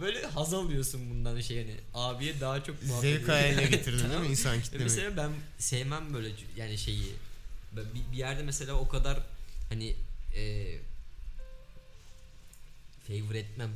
[0.01, 4.17] böyle haz alıyorsun bundan şey hani abiye daha çok muhabbet Zevk haline getirdin değil Tamam
[4.21, 4.31] mi mı?
[4.31, 4.89] insan kitlemeyi?
[4.89, 7.13] Mesela ben sevmem böyle yani şeyi
[7.71, 9.19] bir, bir yerde mesela o kadar
[9.69, 9.95] hani
[10.35, 10.65] e,
[13.07, 13.69] favor etmem.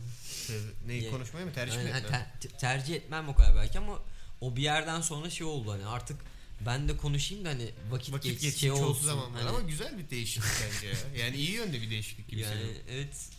[0.88, 2.12] Neyi Yani- konuşmayı mı tercih Yani mi etmem?
[2.42, 4.00] ter- tercih etmem o kadar belki ama
[4.42, 6.18] o bir yerden sonra şey oldu hani artık
[6.66, 9.06] ben de konuşayım da hani vakit, Vakit geç, geçsin şey çoğu olsun.
[9.06, 10.94] zaman var Hani ama güzel bir değişiklik bence ya.
[11.26, 12.78] Yani iyi yönde bir değişiklik gibi yani senin.
[12.98, 13.30] evet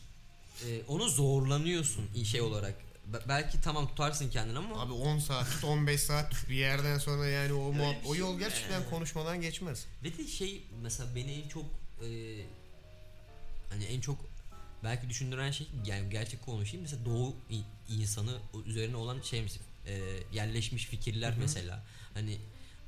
[0.67, 2.75] e, onu zorlanıyorsun şey olarak.
[3.07, 6.99] Be- belki tamam tutarsın kendini ama Abi 10 saat tut 15 saat tut bir yerden
[6.99, 8.91] sonra yani o muhab- bir o şey yol gerçekten yani?
[8.91, 9.87] konuşmadan geçmez.
[10.05, 11.65] Ve de şey mesela beni en çok
[12.03, 12.09] e,
[13.71, 14.19] hani en çok
[14.85, 17.35] belki düşündüren şey yani gerçek konuşayım mesela doğu
[17.89, 20.01] insanı üzerine olan şey mesela, e,
[20.33, 21.41] yerleşmiş fikirler Hı hı.
[21.41, 21.85] mesela.
[22.15, 22.39] Hani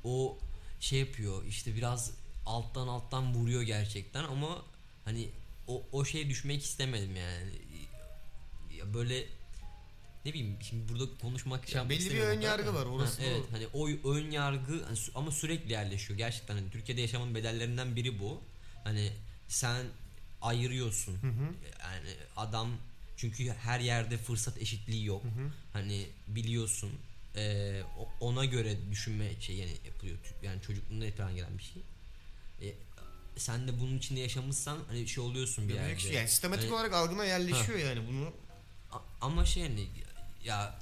[0.03, 0.37] o
[0.79, 2.11] şey yapıyor işte biraz
[2.45, 4.65] alttan alttan vuruyor gerçekten ama
[5.05, 5.29] hani
[5.67, 7.51] o o şeye düşmek istemedim yani.
[8.77, 9.25] Ya böyle
[10.25, 13.67] ne bileyim şimdi burada konuşmak şey belli bir ön yargı var, orası Ha, evet hani
[13.73, 16.55] o ön yargı hani ama sürekli yerleşiyor gerçekten.
[16.55, 18.41] Hani Türkiye'de yaşamanın bedellerinden biri bu.
[18.83, 19.11] Hani
[19.47, 19.85] sen
[20.41, 21.13] ayırıyorsun.
[21.21, 21.53] Hı hı.
[21.83, 22.69] yani adam
[23.17, 25.23] çünkü her yerde fırsat eşitliği yok.
[25.23, 25.51] Hı hı.
[25.73, 26.91] hani biliyorsun
[27.99, 30.17] o- ona göre düşünme şey yani yapılıyor.
[30.43, 31.81] Yani çocukluğunda falan gelen bir şey.
[32.69, 32.73] E,
[33.37, 36.01] sen de bunun içinde yaşamışsan hani şey oluyorsun bir Gömlek yerde.
[36.01, 38.33] şey- yani sistematik Hani- olarak algına yerleşiyor yani bunu.
[38.91, 39.87] A- ama şey hani
[40.45, 40.79] ya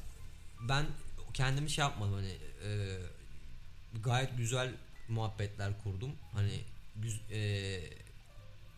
[0.62, 0.86] ben
[1.34, 2.98] kendimi şey yapmadım hani e,
[4.04, 4.72] gayet güzel
[5.10, 6.12] muhabbetler kurdum.
[6.34, 6.60] Hani
[6.96, 7.40] güz, e,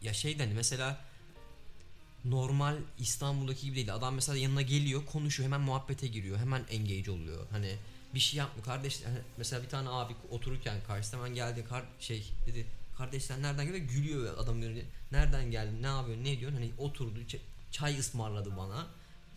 [0.01, 0.97] ya şeyden hani mesela
[2.25, 3.93] normal İstanbul'daki gibi değil.
[3.93, 7.47] Adam mesela yanına geliyor konuşuyor hemen muhabbete giriyor hemen engage oluyor.
[7.51, 7.75] Hani
[8.15, 12.31] bir şey yapmıyor kardeş hani mesela bir tane abi otururken karşısına hemen geldi kar, şey
[12.47, 12.65] dedi
[12.97, 17.19] kardeşler nereden geliyor gülüyor adam görünce nereden geldin ne yapıyorsun ne diyorsun hani oturdu
[17.71, 18.87] çay ısmarladı bana.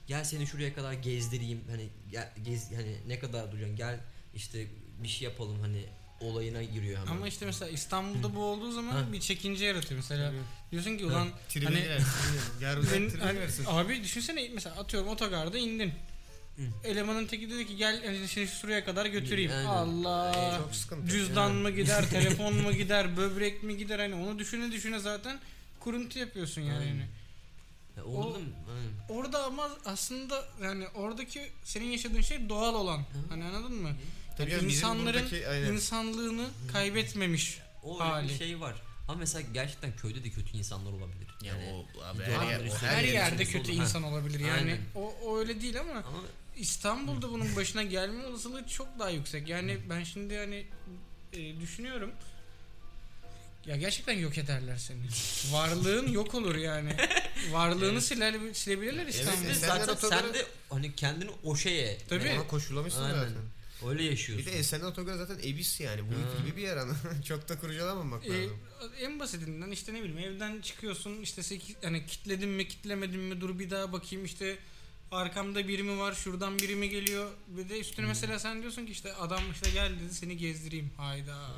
[0.07, 4.01] Gel seni şuraya kadar gezdireyim hani gel, gez hani ne kadar duracaksın gel
[4.35, 4.66] işte
[5.03, 5.85] bir şey yapalım hani
[6.20, 7.11] olayına giriyor hemen.
[7.12, 9.12] Ama işte mesela İstanbul'da bu olduğu zaman Ha.
[9.12, 9.96] bir çekince yaratıyor.
[10.00, 10.33] Mesela
[10.72, 11.85] diyorsun ki ulan Tribe hani
[12.92, 15.92] ben, hani- abi düşünsene mesela atıyorum otogarda indin.
[16.57, 16.62] Hı.
[16.85, 19.50] Elemanın teki dedi ki gel hani seni şuraya kadar götüreyim.
[19.50, 19.64] Aynen.
[19.66, 20.59] Allah.
[20.59, 21.09] Çok sıkıntı.
[21.09, 25.40] Cüzdan mı gider, telefon mu gider, böbrek mi gider hani onu düşüne düşüne zaten
[25.81, 26.78] kuruntu yapıyorsun yani.
[26.78, 27.07] Aynen.
[27.96, 28.46] Ya orada o- mı?
[28.76, 29.18] Aynen.
[29.20, 33.04] Orada ama aslında yani oradaki senin yaşadığın şey doğal olan.
[33.28, 33.90] Hani anladın mı?
[34.38, 35.72] Tabii Yani insanların buradaki- aynen.
[35.72, 37.59] insanlığını kaybetmemiş.
[37.83, 38.29] O öyle hali.
[38.29, 38.74] bir şey var.
[39.09, 41.29] Ama mesela gerçekten köyde de kötü insanlar olabilir.
[41.42, 43.79] Ya Yani o abi her, yer, Her, yer yerde içinde kötü olur.
[43.79, 43.85] Ha.
[43.85, 44.53] insan olabilir yani.
[44.53, 44.79] Aynen.
[44.94, 46.22] O, o öyle değil ama ama
[46.57, 49.48] İstanbul'da bunun başına gelme olasılığı çok daha yüksek.
[49.48, 50.66] Yani ben şimdi hani
[51.33, 52.11] e, düşünüyorum.
[53.66, 54.98] Ya gerçekten yok ederler seni.
[55.53, 56.96] Varlığın yok olur yani.
[57.51, 59.46] Varlığını siler, silebilirler İstanbul'da.
[59.46, 62.33] Evet, zaten sen de hani kendini o şeye Tabii.
[62.37, 63.33] Ona koşulamışsın zaten.
[63.87, 64.47] Öyle Bir yaşıyorsun.
[64.47, 66.01] de Esenler Otogarı zaten ebis yani.
[66.03, 66.43] Bu Ha.
[66.47, 66.95] gibi bir yer ana.
[67.25, 68.59] Çok da kurcalamamak Ee, lazım.
[69.01, 73.59] en basitinden işte ne bileyim evden çıkıyorsun işte seki, hani kitledim mi kitlemedim mi dur
[73.59, 74.59] bir daha bakayım işte
[75.11, 78.93] arkamda biri mi var şuradan biri mi geliyor bir de üstüne mesela sen diyorsun ki
[78.93, 81.51] işte adam işte gel dedi seni gezdireyim hayda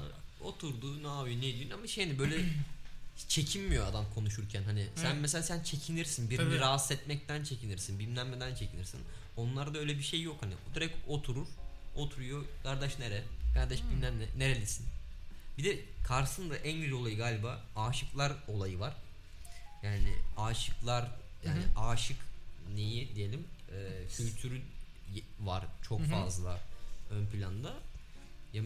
[0.44, 2.36] Oturdu ne yapıyor ne ediyor ama şey hani böyle
[3.28, 5.18] çekinmiyor adam konuşurken hani sen Evet.
[5.20, 6.58] mesela sen çekinirsin birini Tabii.
[6.58, 9.00] rahatsız etmekten çekinirsin bilmem neden çekinirsin
[9.36, 11.46] onlarda öyle bir şey yok hani direkt oturur
[11.94, 12.44] oturuyor.
[12.62, 13.24] Kardeş nere?
[13.54, 13.90] Kardeş Hmm.
[13.90, 14.26] bilmem ne.
[14.38, 14.86] Nerelisin?
[15.58, 18.94] Bir de Kars'ın da en güzel olayı galiba aşıklar olayı var.
[19.82, 21.10] Yani aşıklar
[21.46, 22.16] yani aşık
[22.74, 23.44] neyi diyelim?
[23.72, 24.62] E, kültürü
[25.40, 26.08] var çok Hı hı.
[26.08, 26.60] fazla
[27.10, 27.74] ön planda.
[28.52, 28.62] Ya,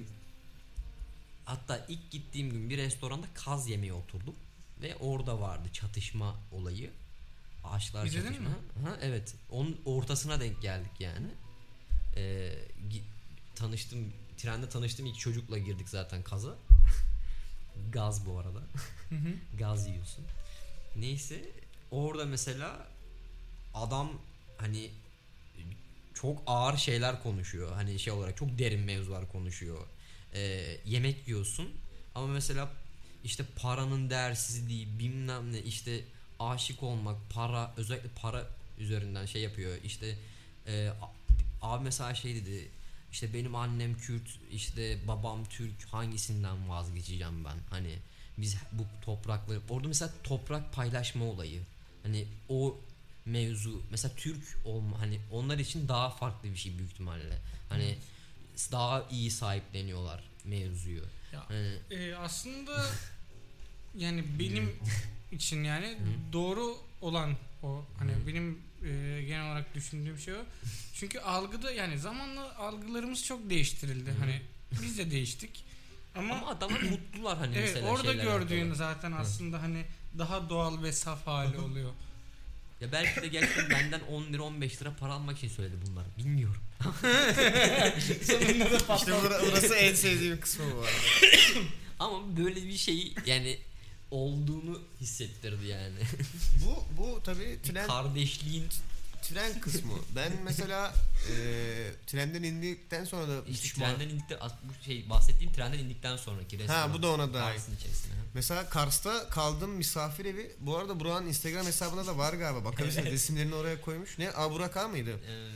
[1.44, 4.34] hatta ilk gittiğim gün bir restoranda kaz yemeye oturdum
[4.82, 6.90] ve orada vardı çatışma olayı.
[7.64, 8.48] Aşıklar İzledin çatışma.
[8.48, 8.54] mi?
[8.84, 9.34] Ha, evet.
[9.50, 11.26] Onun ortasına denk geldik yani.
[12.16, 12.54] Ee,
[13.54, 16.54] tanıştım trende tanıştığım ilk çocukla girdik zaten kaza
[17.92, 18.60] gaz bu arada
[19.08, 19.34] Hı hı.
[19.58, 20.24] gaz yiyorsun.
[20.96, 21.50] Neyse
[21.90, 22.86] orada mesela
[23.74, 24.12] adam
[24.58, 24.90] hani
[26.14, 27.72] çok ağır şeyler konuşuyor.
[27.72, 29.86] Hani şey olarak çok derin mevzular konuşuyor.
[30.34, 31.68] Ee, yemek yiyorsun
[32.14, 32.70] ama mesela
[33.24, 36.00] işte paranın değersizliği bilmem ne işte
[36.40, 38.46] aşık olmak para özellikle para
[38.78, 40.18] üzerinden şey yapıyor işte
[40.66, 40.90] e,
[41.62, 42.68] abi mesela şey dedi
[43.14, 47.56] işte benim annem Kürt işte babam Türk hangisinden vazgeçeceğim ben?
[47.70, 47.98] Hani
[48.38, 51.62] biz bu toprakları orada mesela toprak paylaşma olayı
[52.02, 52.76] hani o
[53.24, 57.38] mevzu mesela Türk olma hani onlar için daha farklı bir şey büyük ihtimalle.
[57.68, 57.98] Hani
[58.72, 61.02] daha iyi sahipleniyorlar mevzuyu.
[61.32, 62.86] Ya, hani Ee, aslında
[63.96, 64.76] yani benim
[65.32, 65.96] için yani
[66.32, 67.84] doğru olan o.
[67.98, 70.42] Hani benim e, genel olarak düşündüğüm şey o.
[70.94, 74.10] Çünkü algıda yani zamanla algılarımız çok değiştirildi.
[74.10, 74.14] Hı.
[74.20, 74.40] Hani
[74.82, 75.64] biz de değiştik.
[76.14, 78.76] Ama, ama adamlar mutlular hani evet mesela orada gördüğün alakalı.
[78.76, 79.84] zaten aslında hani
[80.18, 81.90] daha doğal ve saf hali oluyor.
[82.80, 86.04] Ya belki de gerçekten benden 10 lira 15 lira para almak için söyledi bunlar.
[86.18, 86.60] Bilmiyorum.
[88.22, 89.42] Sonunda da İşte patladı.
[89.50, 90.90] burası en sevdiğim kısmı bu arada.
[91.98, 93.58] Ama böyle bir şey yani
[94.14, 95.98] olduğunu hissettirdi yani.
[96.66, 98.68] Bu bu tabii tren Kardeşliğin
[99.22, 99.92] tren kısmı.
[100.16, 100.94] Ben mesela
[101.30, 101.34] e,
[102.06, 106.80] trenden indikten sonra da işte pişman- trenden indikten bu şey bahsettiğim trenden indikten sonraki restoran.
[106.94, 107.34] bu da ona
[107.74, 108.12] içerisine.
[108.14, 108.20] ha.
[108.34, 110.56] Mesela Kars'ta kaldım misafir evi.
[110.60, 112.64] Bu arada Burak'ın Instagram hesabında da var galiba.
[112.64, 114.18] Bakabilirsiniz resimlerini oraya koymuş.
[114.18, 114.30] Ne?
[114.30, 115.10] Aa Burak A mıydı?
[115.28, 115.48] Ee,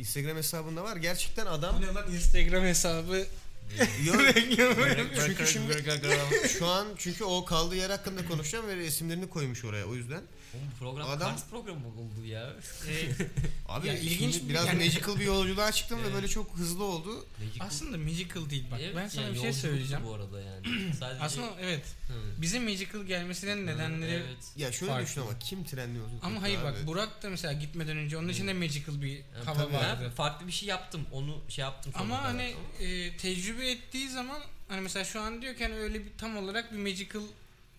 [0.00, 0.96] Instagram hesabında var.
[0.96, 3.26] Gerçekten adam Bu ne lan Instagram hesabı
[4.04, 4.20] Yok.
[5.26, 5.84] Çünkü şimdi
[6.58, 10.22] şu an çünkü o kaldığı yer hakkında konuşacağım ve resimlerini koymuş oraya o yüzden.
[10.54, 12.52] Oğlum program Adam- Kars programı oldu ya.
[13.68, 16.14] Abi Ya ilginç şimdi bir- biraz yani- magical bir yolculuğa çıktım ve Evet.
[16.14, 17.26] böyle çok hızlı oldu.
[17.42, 18.80] Magical- Aslında magical değil bak.
[18.82, 20.04] Evet, ben sana yani bir şey yolculuktu söyleyeceğim.
[20.04, 20.94] Bu arada yani.
[20.98, 21.82] Sadece Aslında evet.
[22.08, 22.42] Hı.
[22.42, 24.36] Bize magical gelmesinin nedenleri Evet.
[24.56, 25.06] Ya şöyle Farklı.
[25.06, 26.86] düşün ama kim trenli yolculuk ama yapıyor hayır bak abi?
[26.86, 29.74] Burak da mesela gitmeden önce onun için de magical bir Yani hava tabii.
[29.74, 30.02] vardı.
[30.04, 31.06] Ben farklı bir şey yaptım.
[31.12, 31.92] Onu şey yaptım.
[31.92, 32.30] sonuna Ama kadar.
[32.36, 36.36] hani e, tecrübe ettiği zaman hani mesela şu an diyor ki hani öyle bir tam
[36.36, 37.22] olarak bir magical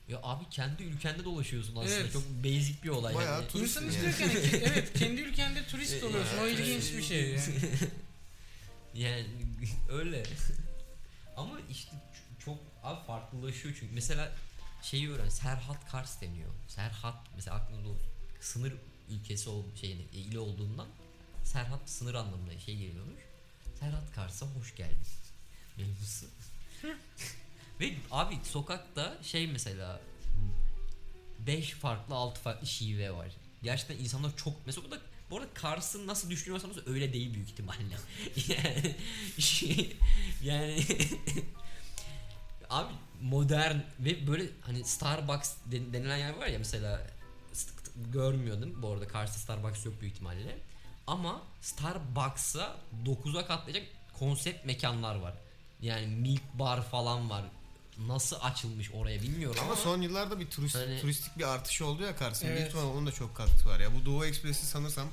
[0.07, 1.93] Ya abi kendi ülkende dolaşıyorsun aslında.
[1.95, 2.13] Evet.
[2.13, 3.15] Çok basic bir olay.
[3.15, 3.47] Bayağı yani.
[3.47, 4.09] turist insan yani.
[4.09, 6.37] istiyor ki hani, ke- evet kendi ülkende turist E, oluyorsun.
[6.37, 6.59] O evet.
[6.59, 7.41] ilginç bir şey yani.
[8.93, 9.25] Yani
[9.89, 10.23] öyle.
[11.37, 11.91] Ama işte
[12.45, 13.93] çok abi farklılaşıyor çünkü.
[13.93, 14.31] Mesela
[14.81, 15.29] şeyi öğren.
[15.29, 16.49] Serhat Kars deniyor.
[16.67, 18.05] Serhat mesela aklınızda olsun.
[18.41, 18.73] Sınır
[19.09, 20.87] ülkesi ol şeyini ili olduğundan
[21.43, 23.21] Serhat sınır anlamında şey geliyormuş.
[23.79, 24.97] Serhat Kars'a hoş geldin.
[25.77, 26.25] Mevzusu.
[27.79, 30.01] Ve abi sokakta şey mesela
[31.39, 33.27] 5 farklı 6 farklı şive var.
[33.63, 37.97] Gerçekten insanlar çok mesela burada bu arada Kars'ın nasıl düşünüyorsanız öyle değil büyük ihtimalle.
[38.47, 38.95] yani
[39.39, 39.97] şey,
[40.43, 40.83] yani
[42.69, 47.07] abi modern ve böyle hani Starbucks den- denilen yer var ya mesela
[47.95, 50.57] görmüyordum bu arada karşısında Starbucks yok büyük ihtimalle.
[51.07, 53.83] Ama Starbucks'a 9'a katlayacak
[54.13, 55.33] konsept mekanlar var.
[55.81, 57.43] Yani milk bar falan var.
[58.07, 62.03] Nasıl açılmış oraya bilmiyorum ama, Ama son yıllarda bir turist, Hani- turistik bir artış oldu
[62.03, 62.45] ya Kars'ın.
[62.47, 62.55] Evet.
[62.57, 63.95] Büyük ihtimalle onun da çok katkısı var ya.
[63.95, 65.07] Bu Doğu Ekspresi sanırsam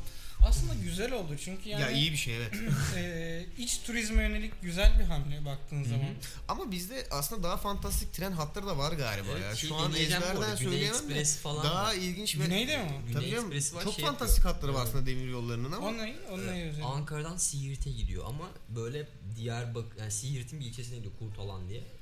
[0.47, 2.55] Aslında güzel oldu çünkü yani ya iyi bir şey evet.
[2.97, 6.09] e, iç turizme yönelik güzel bir hamle baktığın zaman.
[6.49, 9.57] Ama bizde aslında daha fantastik tren hatları da var galiba Evet, ya.
[9.57, 11.95] şey Şu an ezberden söyleyemem de falan daha var.
[11.95, 13.07] ilginç ve Güneyde mi o?
[13.07, 14.55] Güney Tabii canım, Ekspresi var, çok şey fantastik yapıyor.
[14.55, 16.85] hatları var aslında demir yollarının ama Onunla, onunla özel.
[16.85, 22.00] Ankara'dan Siirt'e gidiyor ama böyle Diyarbakır yani Siirt'in bir ilçesine gidiyor Kurtalan diye.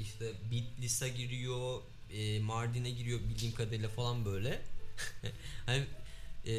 [0.00, 1.80] İşte Bitlis'e giriyor,
[2.12, 4.62] e, Mardin'e giriyor bildiğim kadarıyla falan böyle.
[5.66, 5.84] hani
[6.46, 6.52] e,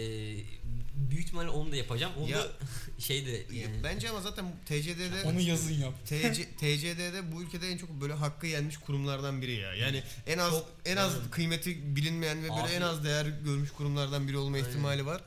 [0.95, 2.13] büyük ihtimalle onu da yapacağım.
[2.19, 2.51] Onu Ya- da
[2.99, 5.93] şey de yani bence ama zaten TCD'de Onu yazın yap.
[6.05, 9.73] TC, TCD'de bu ülkede en çok böyle hakkı yenmiş kurumlardan biri ya.
[9.73, 11.31] Yani en az Çok- en az evet.
[11.31, 14.69] kıymeti bilinmeyen ve böyle Abi- en az değer görmüş kurumlardan biri olma Aynen.
[14.69, 15.21] ihtimali var.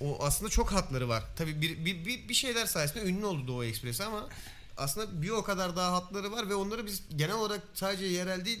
[0.00, 1.24] O aslında çok hatları var.
[1.36, 4.28] Tabii bir, bir, bir, bir şeyler sayesinde ünlü oldu Doğu Ekspresi ama
[4.76, 8.60] aslında bir o kadar daha hatları var ve onları biz genel olarak sadece yerel değil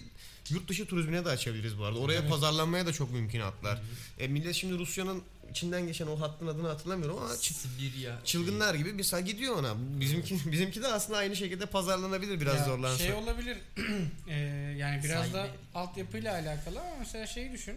[0.50, 1.98] yurt dışı turizmine de açabiliriz bu arada.
[1.98, 2.30] Oraya Evet.
[2.30, 3.82] pazarlanmaya da çok mümkün hatlar.
[4.18, 9.18] E, millet şimdi Rusya'nın içinden geçen o hattın adını hatırlamıyorum ama Sibirya çılgınlar gibi bir
[9.20, 9.74] gidiyor ona.
[10.00, 13.04] Bizimki bizimki de aslında aynı şekilde pazarlanabilir biraz Ya zorlansa.
[13.04, 13.58] Şey olabilir.
[14.28, 14.34] e,
[14.78, 15.56] yani biraz da Sahibi.
[15.74, 17.76] altyapıyla alakalı ama mesela şeyi düşün.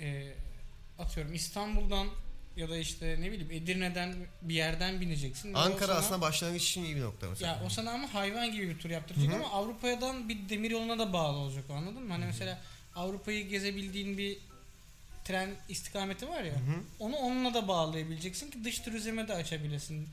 [0.00, 0.32] E,
[0.98, 2.08] atıyorum İstanbul'dan
[2.56, 5.54] ya da işte ne bileyim Edirne'den bir yerden bineceksin.
[5.54, 7.52] ve Ankara sana- aslında başlangıç için iyi bir nokta mesela.
[7.52, 9.36] Ya o sana ama hayvan gibi bir tur yaptıracak Hı hı.
[9.36, 12.12] ama Avrupa'dan bir demir yoluna da bağlı olacak o anladın mı?
[12.12, 12.58] Hani mesela
[12.94, 14.38] Avrupa'yı gezebildiğin bir
[15.24, 16.52] tren istikameti var ya.
[16.52, 16.80] Hı hı.
[16.98, 20.08] Onu onunla da bağlayabileceksin ki dış turizme de açabilesin.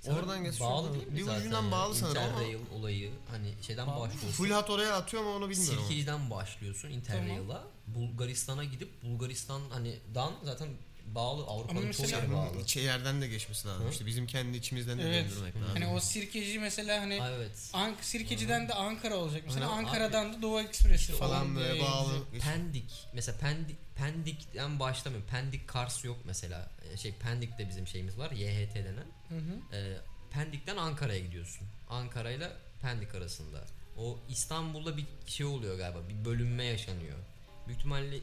[0.00, 3.54] Sanırım Oradan geçiyor bağlı değil mi Bir zaten ucundan bağlı sanırım ama- Interrail olayı hani
[3.62, 4.30] şeyden Bağlı başlıyorsun.
[4.32, 5.78] Full hat oraya atıyor ama onu bilmiyorum.
[5.82, 7.64] Sirkeci'den başlıyorsun Interrail'a.
[7.86, 10.68] Bulgaristan'a gidip Bulgaristan hani dan zaten
[11.14, 12.60] bağlı Avrupa'nın çoğu mesela- yeri bağlı.
[12.62, 13.86] İçe yerden de geçmesi lazım.
[13.86, 13.90] Hı?
[13.90, 15.30] İşte bizim kendi içimizden de Evet.
[15.30, 15.68] döndürmek lazım.
[15.72, 17.70] Hani o sirkeci mesela hani Aa, evet.
[17.72, 19.70] Ank Sirkeci'den de Ankara olacak mesela.
[19.70, 19.84] Aynen.
[19.84, 22.18] Ankara'dan da Doğu Ekspresi falan, falan böyle diye bağlı.
[22.18, 22.42] gidecek.
[22.42, 25.22] Pendik mesela Pendik Pendik'ten başlamıyor.
[25.30, 26.70] Pendik Kars yok mesela.
[26.92, 28.30] Ee, Şey Pendik'te bizim şeyimiz var.
[28.30, 29.06] YHT denen.
[29.28, 29.76] Hı hı.
[29.76, 29.96] Ee,
[30.30, 31.66] Pendik'ten Ankara'ya gidiyorsun.
[31.90, 32.48] Ankara ile
[32.82, 33.64] Pendik arasında.
[33.98, 35.98] O İstanbul'da bir şey oluyor galiba.
[36.08, 37.18] Bir bölünme yaşanıyor.
[37.66, 38.18] Büyük ihtimalle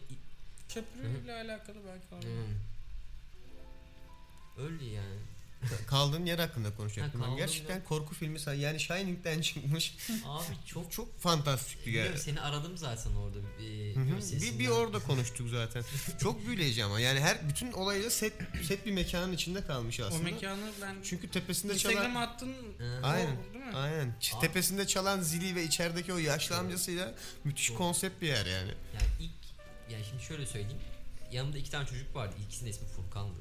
[0.70, 2.32] Köprüyle alakalı belki olabilir.
[2.32, 2.56] Hmm.
[4.64, 5.20] Öyle yani.
[5.88, 7.38] Kaldığın yer hakkında konuşacaktım Ha, ben.
[7.38, 7.86] Gerçekten yer.
[7.86, 9.98] korku filmi say- yani Shining'den çıkmış.
[10.26, 12.18] Abi çok Çok fantastikti yani.
[12.18, 13.38] seni aradım zaten orada.
[13.40, 15.84] Ee, Hı bir, bir orada konuştuk zaten.
[16.22, 18.34] Çok büyüleyici ama yani her bütün olayla set
[18.68, 20.24] set bir mekanın içinde kalmış O aslında.
[20.24, 22.54] mekanı ben Çünkü tepesinde Instagram çalan attın.
[23.04, 23.36] Aynen.
[23.50, 23.76] o, değil mi?
[23.76, 24.16] Aynen.
[24.22, 26.66] Ç- Abi- Tepesinde çalan zili ve içerideki o yaşlı Evet.
[26.66, 27.78] amcasıyla müthiş Doğru.
[27.78, 28.74] konsept bir yer yani.
[28.94, 29.32] Yani ilk
[29.94, 30.80] yani şimdi şöyle söyleyeyim.
[31.32, 32.36] Yanımda iki tane çocuk vardı.
[32.48, 33.40] İkisinin ismi Furkan'dı.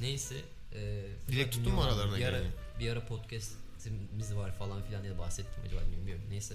[0.00, 0.34] Neyse.
[0.74, 2.52] E, Direkt tuttun mu aralarına bir ara, girmeyi?
[2.80, 6.24] bir ara podcast'imiz var falan filan diye bahsettim acaba bilmiyorum.
[6.30, 6.54] Neyse.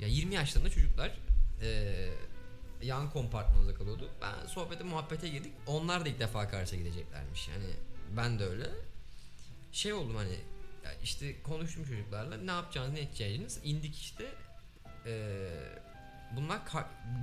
[0.00, 1.12] Ya 20 yaşlarında çocuklar
[1.62, 2.08] e,
[2.82, 4.08] yan kompartmanımıza kalıyordu.
[4.22, 5.52] Ben sohbete muhabbete girdik.
[5.66, 7.48] Onlar da ilk defa Kars'a gideceklermiş.
[7.48, 7.64] Yani
[8.16, 8.66] ben de öyle.
[9.72, 10.34] Şey oldum hani
[10.84, 14.24] ya işte konuştum çocuklarla ne yapacağınız ne edeceğiniz indik işte
[15.06, 15.48] Ee,
[16.36, 16.58] bunlar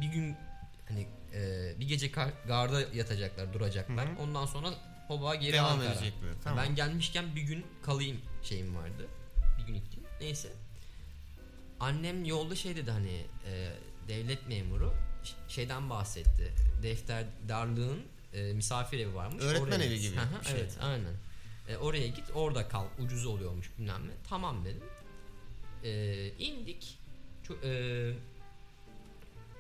[0.02, 0.36] bir gün
[0.90, 4.20] hani e, bir gece kar- garda yatacaklar duracaklar Hı hı.
[4.22, 4.70] ondan sonra
[5.08, 5.90] hoba geri Devam Ankara.
[5.94, 6.30] edecekler.
[6.44, 6.64] Tamam.
[6.66, 9.08] Ben gelmişken bir gün kalayım şeyim vardı.
[9.58, 10.04] Bir gün gittim.
[10.22, 10.50] Neyse.
[11.80, 13.72] Annem yolda şey dedi hani e,
[14.08, 14.94] devlet memuru
[15.48, 16.54] şeyden bahsetti.
[16.84, 18.02] Defterdarlığın
[18.34, 19.44] e, misafir evi varmış.
[19.44, 20.56] Öğretmen Oraya evi gibi bir şey.
[20.60, 21.14] Evet aynen.
[21.70, 24.12] E, oraya git orada kal ucuz oluyormuş bilmem ne.
[24.30, 24.84] Tamam dedim.
[25.84, 26.98] E, indik.
[27.48, 27.72] Ço- e,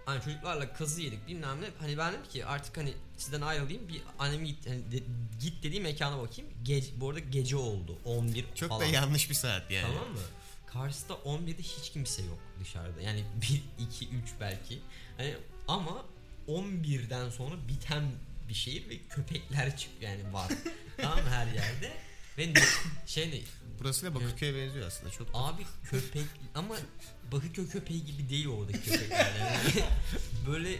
[0.05, 1.65] hani çocuklarla kazı yedik bilmem ne.
[1.79, 5.03] Hani ben dedim ki artık hani sizden ayrılayım bir annemi git, hani de-
[5.39, 6.51] git dediği mekana bakayım.
[6.63, 8.81] Gece, bu arada gece oldu 11 Çok falan.
[8.81, 9.87] da yanlış bir saat yani.
[9.87, 10.19] Tamam mı?
[10.67, 13.01] Kars'ta 11'de hiç kimse yok dışarıda.
[13.01, 14.79] Yani 1, 2, 3 belki.
[15.17, 15.35] Hani
[15.67, 16.05] ama
[16.47, 18.03] 11'den sonra biten
[18.49, 20.47] bir şehir ve köpekler çık yani var.
[20.97, 21.93] tamam her yerde.
[22.37, 22.61] Ve ne,
[23.05, 23.39] şey ne?
[23.79, 25.11] Burası da Bakırköy'e benziyor aslında.
[25.11, 26.75] Çok Abi köpek ama
[27.31, 29.35] Bakırköy köpeği gibi değil oradaki köpekler.
[29.39, 29.85] Yani
[30.47, 30.79] böyle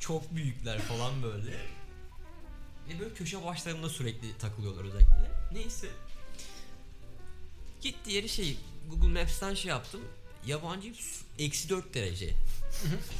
[0.00, 1.50] çok büyükler falan böyle.
[2.88, 5.30] Ve böyle köşe başlarında sürekli takılıyorlar özellikle.
[5.52, 5.88] Neyse.
[7.80, 8.56] Gitti yeri şey
[8.90, 10.00] Google Maps'ten şey yaptım.
[10.46, 10.92] Yabancı
[11.38, 12.34] eksi 4 derece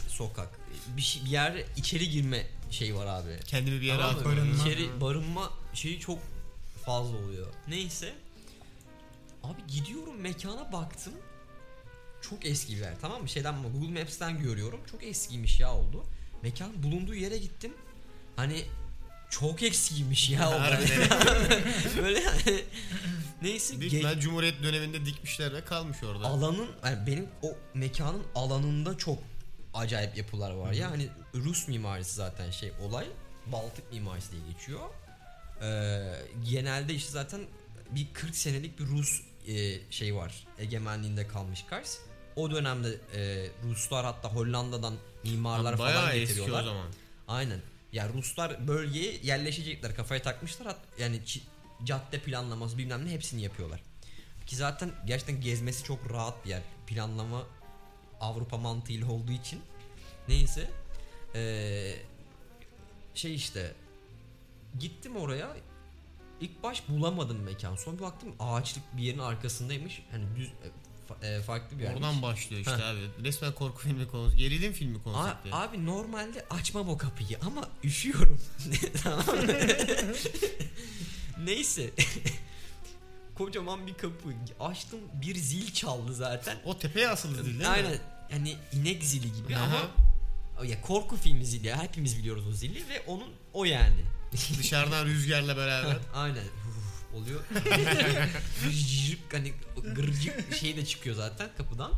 [0.09, 0.61] sokak.
[0.97, 3.41] Bir, şey, bir yer içeri girme şey var abi.
[3.47, 4.61] Kendimi bir yere Tamam atıyorum.
[4.61, 6.19] İçeri barınma şeyi çok
[6.85, 7.47] fazla oluyor.
[7.69, 8.15] Neyse.
[9.43, 11.13] Abi gidiyorum mekana baktım.
[12.23, 13.29] Çok eski bir yer tamam mı?
[13.29, 14.81] Şeyden Google Maps'ten görüyorum.
[14.91, 16.05] Çok eskiymiş ya oldu.
[16.43, 17.73] Mekan bulunduğu yere gittim.
[18.37, 18.65] Hani
[19.31, 20.53] çok eskiymiş ya o.
[22.03, 22.65] Böyle yani.
[23.43, 26.27] Neyse Büyük ge- Cumhuriyet döneminde dikmişler ve kalmış orada.
[26.27, 29.19] alanın yani benim o mekanın alanında çok
[29.75, 33.07] acayip yapılar var ya hani Rus mimarisi zaten şey olay
[33.47, 34.81] Baltık mimarisi diye geçiyor.
[35.63, 36.13] Ee,
[36.51, 37.41] genelde işte zaten
[37.91, 41.99] bir 40 senelik bir Rus e, şey var egemenliğinde kalmış Kars.
[42.37, 46.63] O dönemde e, Ruslar hatta Hollanda'dan mimarlar Bayağı falan eski getiriyorlar.
[46.63, 46.87] o zaman.
[47.29, 47.61] Aynen.
[47.93, 49.97] Ya Ruslar bölgeye yerleşecekler.
[49.97, 50.67] Kafaya takmışlar.
[50.67, 51.21] Hat, yani
[51.85, 53.81] cadde planlaması bilmem ne hepsini yapıyorlar.
[54.47, 56.63] Ki zaten gerçekten gezmesi çok rahat bir yer.
[56.87, 57.47] Planlama
[58.21, 59.61] Avrupa mantığıyla olduğu için.
[60.29, 60.71] Neyse.
[61.35, 61.95] Ee,
[63.15, 63.75] şey işte
[64.81, 65.57] gittim oraya.
[66.43, 67.77] İlk baş bulamadım mekan.
[67.77, 70.03] Sonra bir baktım ağaçlık bir yerin arkasındaymış.
[70.11, 70.49] Hani düz
[71.23, 72.01] e, e, farklı bir yermiş.
[72.03, 72.87] Oradan başlıyor işte Heh.
[72.89, 73.25] abi.
[73.25, 74.37] Resmen korku filmi konusu.
[74.37, 75.49] Gerilim filmi A- konsepti.
[75.53, 78.41] abi normalde açmam o kapıyı ama üşüyorum.
[81.45, 81.91] Neyse.
[83.35, 84.29] Kocaman bir kapı.
[84.61, 86.59] Açtım bir zil çaldı zaten.
[86.65, 87.67] O tepeye asılı değil değil mi?
[87.67, 87.99] Aynen.
[88.33, 89.65] Yani inek zili gibi Aha.
[89.65, 89.91] ama
[90.65, 91.75] ya korku filmi zili.
[91.75, 94.01] Hepimiz biliyoruz o zili ve onun o yani.
[94.59, 95.97] Dışarıdan rüzgarla beraber.
[96.15, 96.45] Aynen.
[96.45, 97.41] Uf, oluyor.
[98.65, 99.53] Gırcık hani
[99.95, 101.93] gırcık şey de çıkıyor zaten kapıdan.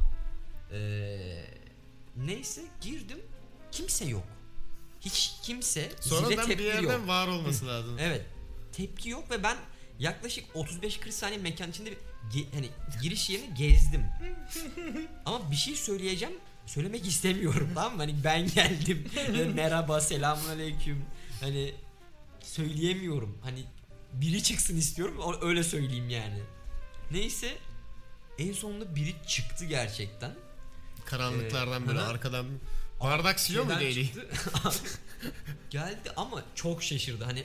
[0.72, 1.44] Ee,
[2.16, 3.18] neyse girdim.
[3.72, 4.24] Kimse yok.
[5.00, 7.08] Hiç kimse zile Sonradan bir tepki yerden yok.
[7.08, 7.96] var olması lazım.
[8.00, 8.22] Evet.
[8.72, 9.56] Tepki yok ve ben
[9.98, 11.96] yaklaşık 35-40 saniye mekan içinde bir
[12.38, 12.68] ge- hani
[13.02, 14.04] giriş yerini gezdim.
[15.26, 16.34] Ama bir şey söyleyeceğim.
[16.66, 17.98] Söylemek istemiyorum tamam mı?
[17.98, 19.10] Hani ben geldim.
[19.54, 21.04] Merhaba, selamünaleyküm.
[21.40, 21.74] Hani
[22.58, 23.38] söyleyemiyorum.
[23.42, 23.64] Hani
[24.12, 25.38] biri çıksın istiyorum.
[25.42, 26.42] Öyle söyleyeyim yani.
[27.10, 27.56] Neyse
[28.38, 30.34] en sonunda biri çıktı gerçekten.
[31.04, 32.08] Karanlıklardan böyle Aha.
[32.08, 32.46] arkadan
[33.00, 34.08] bardak siliyor muydu eli?
[35.70, 37.24] Geldi ama çok şaşırdı.
[37.24, 37.44] Hani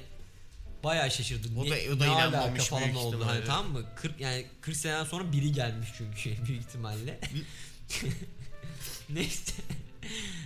[0.84, 1.48] bayağı şaşırdı.
[1.58, 3.08] O da- o da ne alaka falan oldu.
[3.08, 3.26] ihtimalle.
[3.26, 3.84] Hani tamam mı?
[3.96, 7.20] 40 yani 40 seneden sonra biri gelmiş çünkü büyük ihtimalle.
[9.10, 9.54] Neyse.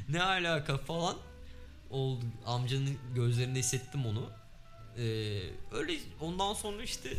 [0.10, 1.18] ne alaka falan
[1.90, 2.26] oldu.
[2.46, 4.30] Amcanın gözlerinde hissettim onu.
[4.98, 5.40] Ee,
[5.72, 7.10] öyle ondan sonra işte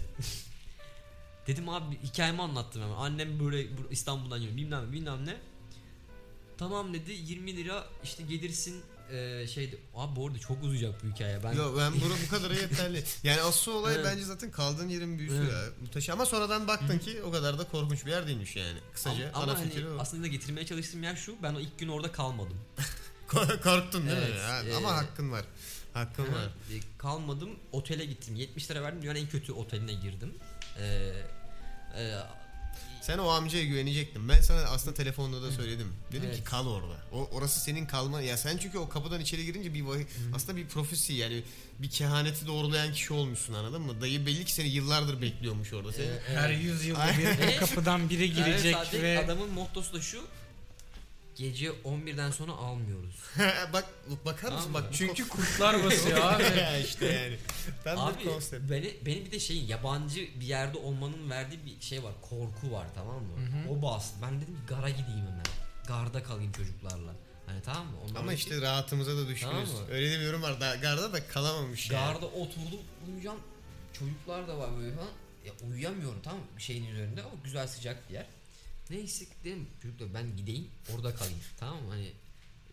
[1.46, 2.94] dedim abi hikayemi anlattım hemen.
[2.94, 5.36] Annem böyle bu- İstanbul'dan geliyor bilmem bilmem ne.
[6.58, 8.82] Tamam dedi 20 lira işte gelirsin
[9.12, 11.44] ee, şeyde abi bu arada çok uzayacak bu hikaye.
[11.44, 13.04] Ben Yok ben bunu bu kadar yeterli.
[13.24, 14.04] Yani asıl olay Evet.
[14.10, 15.52] bence zaten kaldığın yerin büyüsü Evet.
[15.52, 15.58] ya.
[15.80, 16.14] Muhteşem.
[16.14, 18.78] Ama sonradan baktın ki o kadar da korkunç bir yer değilmiş yani.
[18.94, 19.98] Kısaca ama, ama hani o.
[19.98, 21.34] aslında getirmeye çalıştığım yer şu.
[21.42, 22.56] Ben o ilk gün orada kalmadım.
[23.62, 24.24] Korktun değil mi?
[24.28, 25.44] Evet, Ha, e- Ama hakkın var.
[25.94, 26.48] Hakkın var.
[26.98, 27.50] Kalmadım.
[27.72, 28.34] Otele gittim.
[28.36, 29.02] 70 lira verdim.
[29.02, 30.34] Dünyanın en kötü oteline girdim.
[30.78, 31.12] Ee,
[31.98, 32.14] e,
[33.02, 34.28] Sen o amcaya güvenecektin.
[34.28, 35.92] Ben sana aslında telefonda da söyledim.
[36.12, 36.44] Dedim ki Evet.
[36.44, 36.94] kal orada.
[37.12, 38.20] O orası senin kalma.
[38.20, 40.04] Ya sen çünkü o kapıdan içeri girince bir vahiy,
[40.34, 41.42] aslında bir profesi yani
[41.78, 44.00] bir kehaneti doğrulayan kişi olmuşsun anladın mı?
[44.00, 45.92] Dayı belli ki seni yıllardır bekliyormuş orada.
[45.92, 46.06] Seni.
[46.06, 46.64] e, Her evet.
[46.64, 47.58] yüzyılda bir Evet.
[47.60, 50.24] kapıdan biri Evet, girecek sadece ve adamın mottosu da şu.
[51.36, 53.14] Gece 11'den sonra almıyoruz.
[53.72, 53.84] bak
[54.26, 56.44] bakar mısın bak çünkü kurtlar basıyor abi.
[56.84, 57.36] işte yani.
[57.84, 58.70] Tam bir Abi konsept.
[58.70, 62.12] beni, beni bir de şeyin yabancı bir yerde olmanın verdiği bir şey var.
[62.22, 63.36] Korku var tamam mı?
[63.36, 63.72] Hı hı.
[63.78, 64.16] O bastı.
[64.22, 65.44] Ben dedim gara gideyim hemen.
[65.88, 67.14] Garda kalayım çocuklarla.
[67.46, 67.96] Hani tamam mı?
[68.10, 69.70] Onlar Ama işte rahatımıza da düşkünüz.
[69.70, 69.86] Tamam?
[69.90, 70.60] Öyle de bir yorum var.
[70.60, 72.12] Da, garda da kalamamış yani.
[72.12, 73.38] Garda oturdum uyuyacağım.
[73.92, 75.08] Çocuklar da var böyle falan.
[75.46, 76.46] Ya uyuyamıyorum tamam mı?
[76.56, 78.26] Bir şeyin üzerinde ama güzel sıcak bir yer.
[78.90, 81.90] Neyse dedim çocuklar ben gideyim orada kalayım tamam mı?
[81.90, 82.12] Hani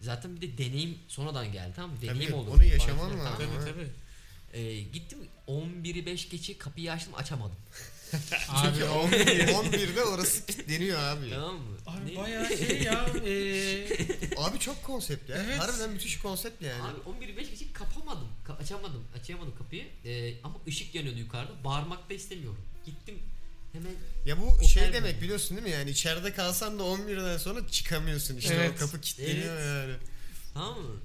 [0.02, 2.02] zaten bir de deneyim sonradan geldi tamam mı?
[2.02, 2.52] Deneyim Tabii, oldu.
[2.52, 3.20] onu yaşaman lazım.
[3.40, 3.66] tamam mı?
[3.66, 3.90] tabii tabii.
[4.54, 7.56] Ee, gittim 11'i 5 geçe kapıyı açtım açamadım.
[8.12, 11.30] Çünkü Abi o 11, 11'de orası kilitleniyor abi.
[11.30, 11.78] Tamam mı?
[11.88, 13.06] Abi Ne- bayağı şey ya.
[13.26, 13.88] eee,
[14.38, 15.38] Abi çok konsept ya.
[15.46, 15.60] Evet.
[15.60, 16.82] Harbiden müthiş konsept yani.
[16.82, 18.28] Abi 11'i 5 geçe kapamadım.
[18.48, 19.04] Ka- açamadım.
[19.20, 19.86] Açamadım kapıyı.
[20.06, 21.64] Ee, ama ışık yanıyordu yukarıda.
[21.64, 22.62] Bağırmak da istemiyorum.
[22.86, 23.20] Gittim
[23.74, 23.92] hemen
[24.26, 24.94] Ya bu şey mi?
[24.94, 25.74] demek biliyorsun değil mi?
[25.74, 28.38] Yani içeride kalsan da 11'den sonra çıkamıyorsun.
[28.38, 28.72] İşte Evet.
[28.76, 29.66] o kapı kilitleniyor Evet.
[29.90, 29.94] yani.
[30.54, 30.96] tamam mı?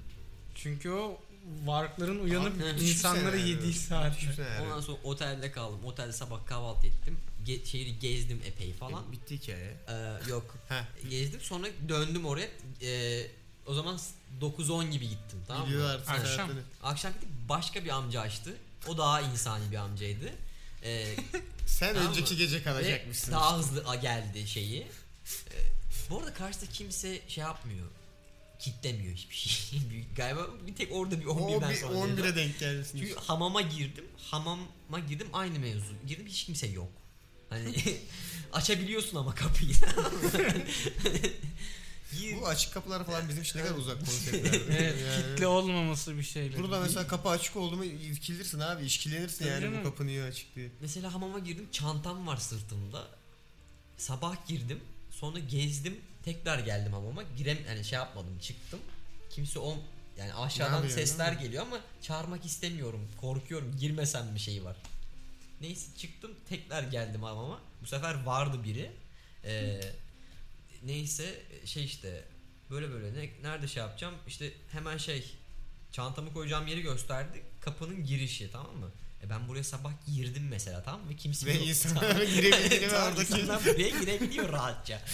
[0.55, 1.21] çünkü o
[1.65, 4.17] varlıkların uyanıp Abi, insanları yediği saat.
[4.63, 5.85] Ondan sonra otelde kaldım.
[5.85, 7.17] Otelde sabah kahvaltı ettim.
[7.45, 9.11] Ge- şehri gezdim epey falan.
[9.11, 9.77] Bitti hikaye.
[9.89, 10.55] Ee, yok.
[11.09, 12.47] Gezdim sonra döndüm oraya.
[12.81, 13.27] Ee,
[13.65, 13.99] o zaman
[14.41, 15.89] 9-10 gibi gittim tamam Biliyor mı?
[15.89, 16.49] artık Akşam.
[16.83, 18.53] Akşam gittim başka bir amca açtı.
[18.87, 20.33] O daha insani bir amcaydı.
[20.83, 21.05] Ee,
[21.65, 22.39] Sen Tamam önceki mı?
[22.39, 23.31] gece ve kalacakmışsın.
[23.31, 24.81] daha hızlı a- geldi şeyi.
[24.81, 24.87] Ee,
[26.09, 27.87] bu arada karşıda kimse şey yapmıyor.
[28.59, 29.79] Kitlemiyor hiçbir şey.
[30.15, 31.93] Galiba bir tek orada bir O 11'den bir sonra.
[31.97, 32.35] 11'e dedi.
[32.35, 32.99] denk gelmişsin.
[32.99, 34.05] Çünkü hamama girdim.
[34.17, 35.93] Hamama girdim aynı mevzu.
[36.07, 36.89] Girdim hiç kimse yok.
[37.49, 37.75] Hani
[38.53, 39.73] Açabiliyorsun ama kapıyı.
[42.41, 44.61] Bu açık kapılar falan bizim için ne kadar uzak konseptler.
[44.79, 46.57] Evet, Yani kitle olmaması bir şeyle.
[46.59, 49.79] Burada mesela kapı açık oldu mu irkilirsin abi, işkilenirsin Tabii yani canım.
[49.79, 50.69] bu kapı niye açık diye.
[50.81, 53.07] Mesela hamama girdim çantam var sırtımda.
[53.97, 54.79] Sabah girdim
[55.11, 57.23] sonra gezdim tekrar geldim hamama.
[57.37, 58.79] Girem yani şey yapmadım çıktım.
[59.29, 59.79] Kimse on
[60.17, 61.41] yani aşağıdan sesler mi?
[61.41, 63.07] geliyor ama çağırmak istemiyorum.
[63.21, 64.75] Korkuyorum girmesem bir şey var.
[65.61, 67.59] Neyse çıktım tekrar geldim hamama.
[67.81, 68.91] Bu sefer vardı biri.
[69.43, 69.81] Ee,
[70.87, 72.23] neyse şey işte
[72.69, 75.35] böyle böyle ne, nerede şey yapacağım işte hemen şey
[75.91, 78.91] çantamı koyacağım yeri gösterdi kapının girişi tamam mı?
[79.23, 81.15] E ben buraya sabah girdim mesela tamam mı?
[81.15, 81.67] Kimse Ve yok.
[81.67, 85.01] insanlar girebildiğini ve oradaki insanlar buraya girebiliyor rahatça.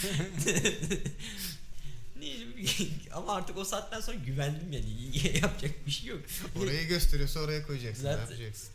[3.13, 6.19] Ama artık o saatten sonra güvendim yani yapacak bir şey yok.
[6.61, 8.03] orayı gösteriyorsa oraya koyacaksın.
[8.03, 8.69] Zaten- Ne yapacaksın?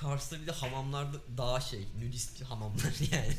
[0.00, 3.34] Kars'ta bir de hamamlarda daha şey nudist hamamlar yani.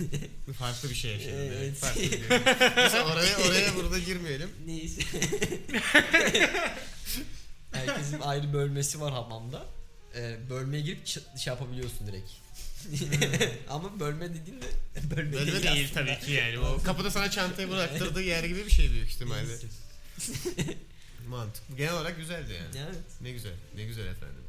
[0.59, 1.34] Farklı bir şey yaşadın.
[1.38, 1.53] Evet.
[1.57, 1.78] Evet.
[1.78, 2.30] Farklı bir
[3.14, 4.49] oraya, oraya burada girmeyelim.
[4.66, 5.01] Neyse.
[7.72, 9.66] Herkesin ayrı bölmesi var hamamda.
[10.16, 12.30] Ee, bölmeye girip ç- şey yapabiliyorsun direkt.
[13.70, 14.66] Ama bölme dediğin de
[15.16, 16.05] bölme, Bölme değil, değil aslında.
[16.16, 16.59] tabii ki yani.
[16.59, 19.57] O kapıda sana çantayı bıraktırdığı yer gibi bir şey büyük ihtimalle.
[21.28, 21.64] Mantık.
[21.78, 22.86] Genel olarak güzeldi yani.
[22.88, 22.99] Evet.
[23.22, 23.53] Ne güzel.
[23.76, 24.41] Ne güzel efendim.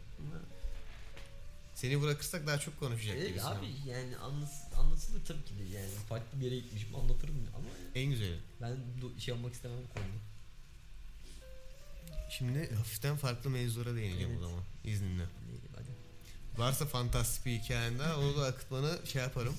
[1.82, 3.46] Seni bırakırsak daha çok konuşacak Evet, gibisin.
[3.46, 7.64] abi yani anlas anlatılır tabii ki de yani farklı bir yere gitmişim anlatırım ama
[7.94, 8.38] En güzeli.
[8.60, 8.76] ben
[9.18, 10.08] şey olmak istemem konuda.
[12.30, 14.38] Şimdi hafiften farklı mevzulara değineceğim Evet.
[14.42, 15.22] o zaman izninle.
[15.76, 15.88] Hadi.
[16.62, 19.54] Varsa fantastik bir hikayen daha onu da akıtmanı şey yaparım.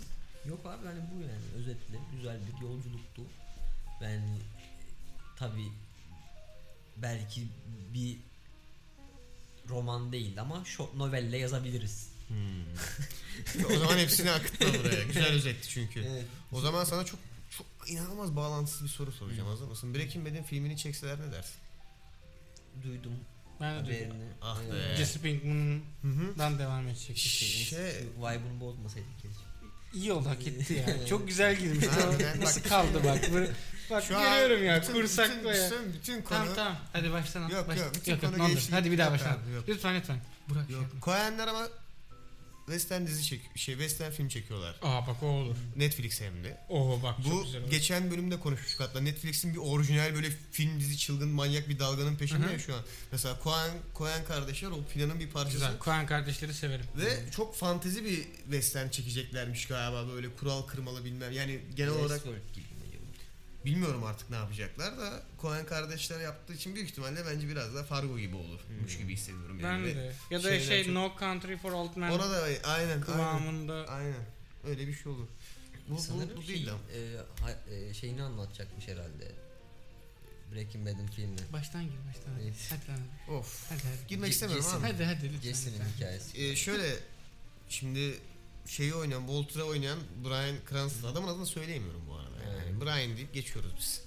[0.46, 3.22] Yok abi hani bu yani özetle güzel bir yolculuktu.
[4.02, 4.22] Ben
[5.38, 5.64] tabi
[6.98, 7.48] belki
[7.94, 8.18] bir
[9.70, 12.13] roman değil ama short novelle yazabiliriz.
[12.28, 13.66] Hmm.
[13.76, 15.04] o zaman hepsini akıtma buraya.
[15.04, 16.00] Güzel özetti çünkü.
[16.00, 16.26] Evet.
[16.52, 17.20] O zaman sana çok
[17.58, 19.48] çok inanılmaz bağlantısız bir soru soracağım.
[19.50, 19.96] Hazır mısın?
[19.96, 21.56] Breaking Bad'in filmini çekseler ne dersin?
[22.84, 23.14] Duydum
[23.62, 24.24] Ben de haberini.
[24.42, 24.96] Ah Ee, be.
[24.98, 26.60] Jesse Pinkman'dan Hı hı.
[26.60, 27.40] devam edecek şey.
[27.48, 29.44] Şey- Şey, vibe'ını bozmasaydık keşke.
[29.94, 31.06] İyi oldu hak etti ya.
[31.06, 31.56] Çok güzel.
[31.90, 32.42] Harbiden.
[32.42, 33.30] Nasıl Bak- kaldı bak.
[33.92, 35.72] Bak Şu görüyorum ya bütün- kursakla bütün, ya.
[35.72, 36.78] Bütün, bütün konu Tamam tamam.
[36.94, 37.50] Hadi baştan al.
[37.52, 37.84] Yok, Başla.
[37.84, 38.50] yok, bütün yok, konu olur.
[38.54, 38.72] geçti.
[38.72, 39.38] Hadi bir daha Yok baştan.
[39.56, 39.64] yok.
[39.68, 40.18] Lütfen lütfen.
[40.50, 40.86] Burak Yok.
[41.02, 41.68] Koyenler ama
[42.66, 44.76] Western dizi çek şey Western film çekiyorlar.
[44.82, 45.56] Aa bak o olur.
[45.76, 46.58] Netflix hem de.
[46.70, 47.72] Oo bak çok Bu güzel olur.
[47.72, 52.46] geçen bölümde konuşmuştuk hatta Netflix'in bir orijinal böyle film dizi çılgın manyak bir dalganın peşinde
[52.46, 52.54] Hı hı.
[52.54, 52.82] ya şu an.
[53.12, 55.54] Mesela Coen, Coen kardeşler o planın bir parçası.
[55.56, 55.78] Güzel.
[55.80, 56.86] Koyan kardeşleri severim.
[56.98, 61.32] Ve çok fantezi bir western çekeceklermiş galiba böyle kural kırmalı bilmem.
[61.32, 62.63] Yani genel olarak Westworld gibi mi acaba?
[63.66, 68.20] Bilmiyorum artık ne yapacaklar da Coen kardeşler yaptığı için büyük ihtimalle bence biraz da Fargo
[68.20, 69.86] gibi olurmuş gibi hissediyorum Ben yani.
[69.86, 70.14] Ve de.
[70.32, 73.02] Ya da şeyler şey çok- No Country for Old Men Ona da aynen aynen.
[73.02, 73.86] kıvamında.
[73.88, 74.26] Aynen.
[74.68, 75.28] Öyle bir şey olur.
[75.90, 76.80] Bu, bu, Sanırım bu şey, değil ama.
[76.94, 79.32] e, ha- e, şeyini anlatacakmış herhalde.
[80.54, 81.36] Breaking Bad'in filmi.
[81.54, 82.32] Baştan gir baştan.
[82.34, 82.56] Hadi Evet.
[82.70, 82.82] hadi.
[83.28, 83.70] Hadi Of.
[83.70, 83.80] hadi.
[83.84, 84.08] hadi.
[84.08, 84.88] Girmek Ce- istemiyorum Jason- ama.
[84.88, 85.42] Hadi hadi lütfen.
[85.42, 85.90] Jesse'nin lütfen.
[85.96, 86.38] hikayesi.
[86.42, 86.96] Ee, şöyle
[87.70, 88.20] şimdi
[88.68, 91.12] şeyi oynayan, Walter'a oynayan Brian Cranston.
[91.12, 92.23] Adamın adını söyleyemiyorum bu arada.
[92.84, 92.94] Hmm.
[92.94, 94.02] Brian deyip geçiyoruz biz.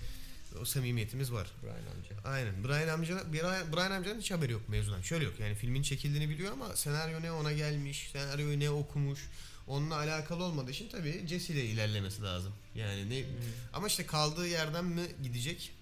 [0.61, 1.53] O samimiyetimiz var.
[1.63, 2.29] Brian amca.
[2.31, 2.65] Aynen.
[2.65, 5.03] Brian amca Brian, Brian amcanın hiç haberi yok mevzudan.
[5.03, 5.35] Şöyle yok.
[5.41, 9.21] Yani filmin çekildiğini biliyor ama senaryo ne ona gelmiş, senaryoyu ne okumuş.
[9.67, 12.53] Onunla alakalı olmadığı için tabii Jesse ile ilerlemesi lazım.
[12.75, 13.25] Yani ne
[13.73, 15.73] ama işte kaldığı yerden mi gidecek?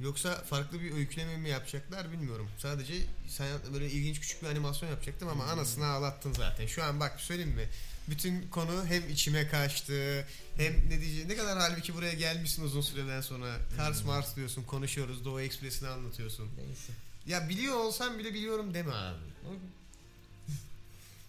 [0.00, 2.48] Yoksa farklı bir öyküleme mi yapacaklar bilmiyorum.
[2.58, 2.94] Sadece
[3.28, 6.66] sen böyle ilginç küçük bir animasyon yapacaktım ama anasını ağlattın zaten.
[6.66, 7.68] Şu an bak söyleyeyim mi?
[8.10, 13.20] Bütün konu hem içime kaçtı hem ne diyeceğim ne kadar halbuki buraya gelmişsin uzun süreden
[13.20, 13.56] sonra.
[13.76, 16.48] Kars Mars diyorsun konuşuyoruz Doğu Ekspresi'ni anlatıyorsun.
[16.56, 16.92] Neyse.
[17.26, 19.18] Ya biliyor olsam bile biliyorum deme abi.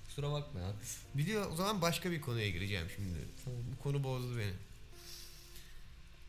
[0.08, 0.74] Kusura bakma ya.
[1.16, 3.20] Biliyor o zaman başka bir konuya gireceğim şimdi.
[3.46, 3.60] Tamam.
[3.74, 4.54] Bu konu bozdu beni.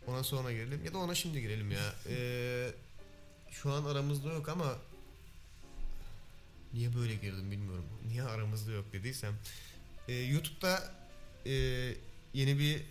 [0.06, 1.94] Ona sonra girelim ya da ona şimdi girelim ya.
[2.08, 2.70] Ee,
[3.50, 4.76] şu an aramızda yok ama
[6.74, 7.84] niye böyle girdim bilmiyorum.
[8.08, 9.34] Niye aramızda yok dediysem.
[10.10, 10.92] Ee, YouTube'da
[11.46, 11.52] e,
[12.34, 12.82] yeni bir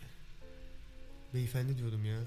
[1.33, 2.19] beyefendi diyordum ya.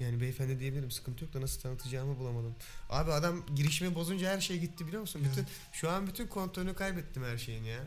[0.00, 2.54] Yani beyefendi diyebilirim sıkıntı yok da nasıl tanıtacağımı bulamadım.
[2.90, 5.22] Abi adam girişimi bozunca her şey gitti biliyor musun?
[5.30, 7.78] Bütün şu an bütün kontrolünü kaybettim her şeyin ya.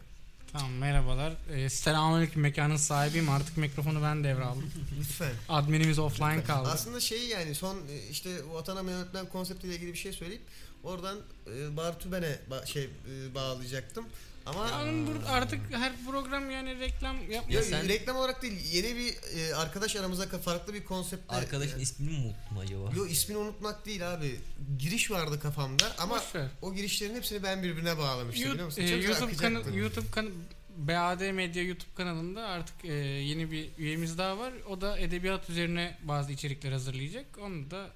[0.51, 1.33] Tamam merhabalar.
[1.53, 3.29] Ee, selamünaleyküm mekanın sahibiyim.
[3.29, 4.71] Artık mikrofonu ben devraldım.
[4.99, 5.33] Lütfen.
[5.49, 6.69] Adminimiz offline kaldı.
[6.69, 10.41] Aslında şey yani son e, işte vatana yönetmen konseptiyle ilgili bir şey söyleyip
[10.83, 11.17] oradan
[11.57, 14.05] e, Bartuben'e ba- şey e, bağlayacaktım.
[14.45, 17.53] Ama Yani burada artık her program yani reklam yapma.
[17.53, 21.79] ya, sen- reklam olarak değil yeni bir e, arkadaş aramıza ka- farklı bir konseptle Arkadaşın
[21.79, 22.91] e, ismini mi unuttum acaba?
[22.97, 24.39] Yo ismini unutmak değil abi.
[24.79, 26.47] Giriş vardı kafamda ama Boş ver.
[26.61, 28.81] o girişlerin hepsini ben birbirine bağlamıştım biliyor musun?
[28.81, 29.63] e, Çok güzel YouTube akacaktı.
[29.65, 30.29] kanı YouTube kanı
[30.77, 34.53] BAD Medya YouTube kanalında artık e, yeni bir üyemiz daha var.
[34.69, 37.25] O da edebiyat üzerine bazı içerikler hazırlayacak.
[37.41, 37.89] Onu da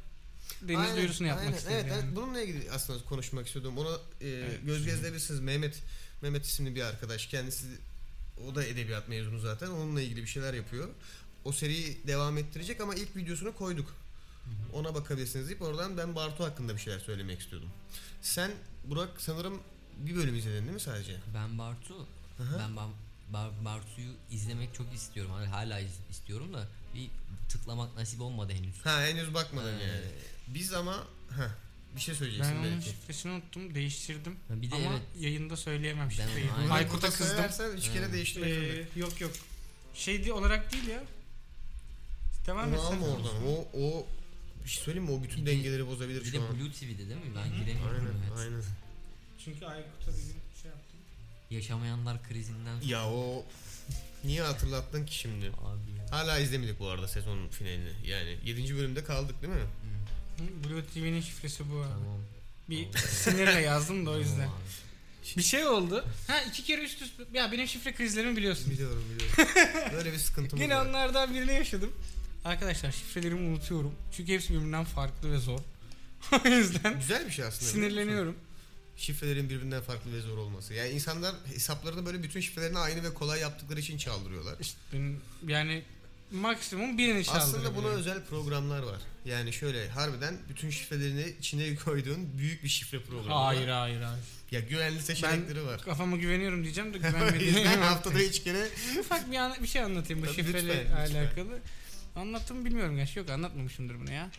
[0.61, 1.57] deniz Aynen, duyurusunu yapmak aynen.
[1.57, 1.77] istedim.
[1.81, 2.01] Evet, yani.
[2.03, 3.77] evet, bununla ilgili aslında konuşmak istiyordum.
[3.77, 3.89] Ona
[4.21, 4.59] e, Evet.
[4.65, 5.39] göz gezdirebilirsiniz.
[5.39, 5.79] Mehmet
[6.21, 7.27] Mehmet isimli bir arkadaş.
[7.27, 7.65] Kendisi
[8.51, 9.67] o da edebiyat mezunu zaten.
[9.67, 10.89] Onunla ilgili bir şeyler yapıyor.
[11.45, 13.95] O seriyi devam ettirecek ama ilk videosunu koyduk.
[14.73, 17.69] Ona bakabilirsiniz deyip oradan ben Bartu hakkında bir şeyler söylemek istiyordum.
[18.21, 18.51] Sen
[18.85, 19.59] Burak sanırım
[19.97, 21.17] bir bölüm izledin değil mi sadece?
[21.33, 21.95] Ben Bartu
[22.43, 22.59] Aha.
[22.59, 22.89] ben Bar-
[23.33, 25.31] Bar- Bartu'yu izlemek çok istiyorum.
[25.31, 27.09] Hani hala iz- istiyorum da bir
[27.49, 28.75] tıklamak nasip olmadı henüz.
[28.85, 30.05] Ha henüz bakmadın Ee, yani.
[30.47, 31.55] Biz ama ha
[31.95, 32.89] bir şey söyleyeceksin Ben onun belki.
[32.89, 33.75] şifresini unuttum.
[33.75, 34.35] Değiştirdim.
[34.49, 36.51] Bir de Ama evet yayında söyleyemem Ben- şifreyi.
[36.51, 36.69] Aynen.
[36.69, 37.27] Aykut'a kızdım.
[37.27, 38.73] söylersen üç kere değiştirmek zorunda.
[38.73, 39.31] Ee, yok yok.
[39.93, 41.03] Şey di- olarak değil ya.
[42.47, 43.47] Devam et alma oradan.
[43.47, 44.05] O, o
[44.63, 45.15] bir şey söyleyeyim mi?
[45.19, 46.59] O bütün Bir de- dengeleri bozabilir bir şu de an.
[46.59, 47.31] Blue TV'de değil mi?
[47.35, 47.95] Ben giremiyorum.
[48.07, 48.37] Aynen, evet.
[48.39, 48.63] aynen.
[49.45, 50.99] Çünkü Aykut'a bir gün şey yaptım.
[51.51, 53.45] Yaşamayanlar krizinden Ya o
[54.23, 55.45] niye hatırlattın ki şimdi?
[55.47, 56.11] abi ya.
[56.11, 57.91] Hala izlemedik bu arada sezonun finalini.
[58.05, 58.77] Yani 7.
[58.77, 59.59] bölümde kaldık değil mi?
[60.63, 61.83] Blue TV'nin şifresi bu.
[61.83, 62.19] Tamam.
[62.69, 64.35] Bir sinirle yazdım da o yüzden.
[64.35, 64.59] Tamam.
[65.37, 66.05] Bir şey oldu.
[66.27, 67.23] Ha iki kere üst üste.
[67.33, 68.71] Ya benim şifre krizlerimi biliyorsun.
[68.71, 69.53] Biliyorum biliyorum.
[69.93, 70.85] Böyle bir sıkıntımız Yine var.
[70.85, 71.91] onlardan birini yaşadım.
[72.45, 73.95] Arkadaşlar şifrelerimi unutuyorum.
[74.17, 75.59] Çünkü hepsi birbirinden farklı ve zor.
[76.45, 77.71] o yüzden Güzel bir şey aslında.
[77.71, 78.35] sinirleniyorum.
[78.97, 80.73] Şifrelerin birbirinden farklı ve zor olması.
[80.73, 84.55] Yani insanlar hesaplarını böyle bütün şifrelerini aynı ve kolay yaptıkları için çaldırıyorlar.
[84.59, 85.83] İşte benim yani
[86.31, 87.47] maksimum birini çaldırıyor.
[87.47, 88.99] Aslında buna özel programlar var.
[89.25, 93.79] Yani şöyle harbiden bütün şifrelerini içine koyduğun büyük bir şifre programı Hayır var.
[93.79, 94.23] hayır hayır.
[94.51, 95.81] Ya güvenli seçenekleri var.
[95.81, 97.67] Kafama güveniyorum diyeceğim de güvenmediğim.
[97.81, 98.67] haftada üç kere
[98.99, 101.15] Ufak bir, an- bir şey anlatayım bu Tabii, şifreyle lütfen, lütfen.
[101.25, 101.59] alakalı.
[102.15, 104.29] Anlattım bilmiyorum gerçi yok anlatmamışımdır bunu ya.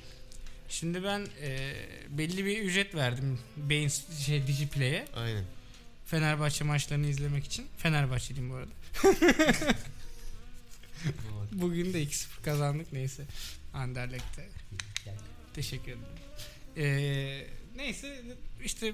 [0.69, 1.75] Şimdi ben e,
[2.09, 3.91] belli bir ücret verdim Beyin
[4.27, 5.45] şey Digiplay'e Aynen.
[6.07, 7.67] Fenerbahçe maçlarını izlemek için.
[7.79, 8.71] Fenerbahçeliyim bu arada.
[11.53, 13.25] Bugün de 2-0 kazandık neyse.
[13.75, 14.49] Anderlecht'te.
[15.55, 16.05] Teşekkür ederim.
[16.77, 17.47] Ee,
[17.77, 18.23] neyse
[18.65, 18.93] işte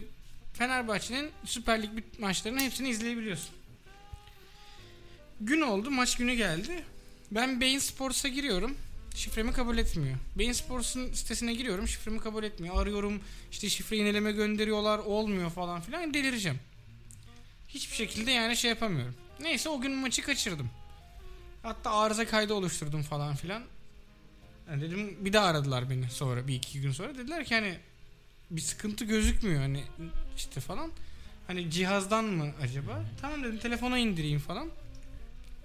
[0.53, 3.51] Fenerbahçe'nin Süper Lig maçlarının hepsini izleyebiliyorsun.
[5.41, 6.85] Gün oldu, maç günü geldi.
[7.31, 8.77] Ben Bein Sports'a giriyorum.
[9.15, 10.17] Şifremi kabul etmiyor.
[10.39, 11.89] Bein Sports'un sitesine giriyorum.
[11.89, 12.83] Şifremi kabul etmiyor.
[12.83, 13.21] Arıyorum.
[13.51, 14.99] işte şifre yineleme gönderiyorlar.
[14.99, 16.15] Olmuyor falan filan.
[16.15, 16.59] Delireceğim.
[17.69, 19.15] Hiçbir şekilde yani şey yapamıyorum.
[19.41, 20.71] Neyse o gün maçı kaçırdım.
[21.67, 23.63] Hatta arıza kaydı oluşturdum falan filan.
[24.71, 27.79] Yani dedim bir daha aradılar beni sonra bir iki gün sonra dediler ki hani
[28.51, 29.85] bir sıkıntı gözükmüyor hani
[30.37, 30.91] işte falan.
[31.47, 33.05] Hani cihazdan mı acaba?
[33.21, 34.69] Tamam dedim telefona indireyim falan.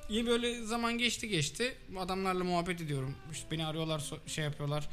[0.10, 1.76] İyi böyle zaman geçti geçti.
[1.99, 3.16] Adamlarla muhabbet ediyorum.
[3.32, 4.89] İşte beni arıyorlar şey yapıyorlar.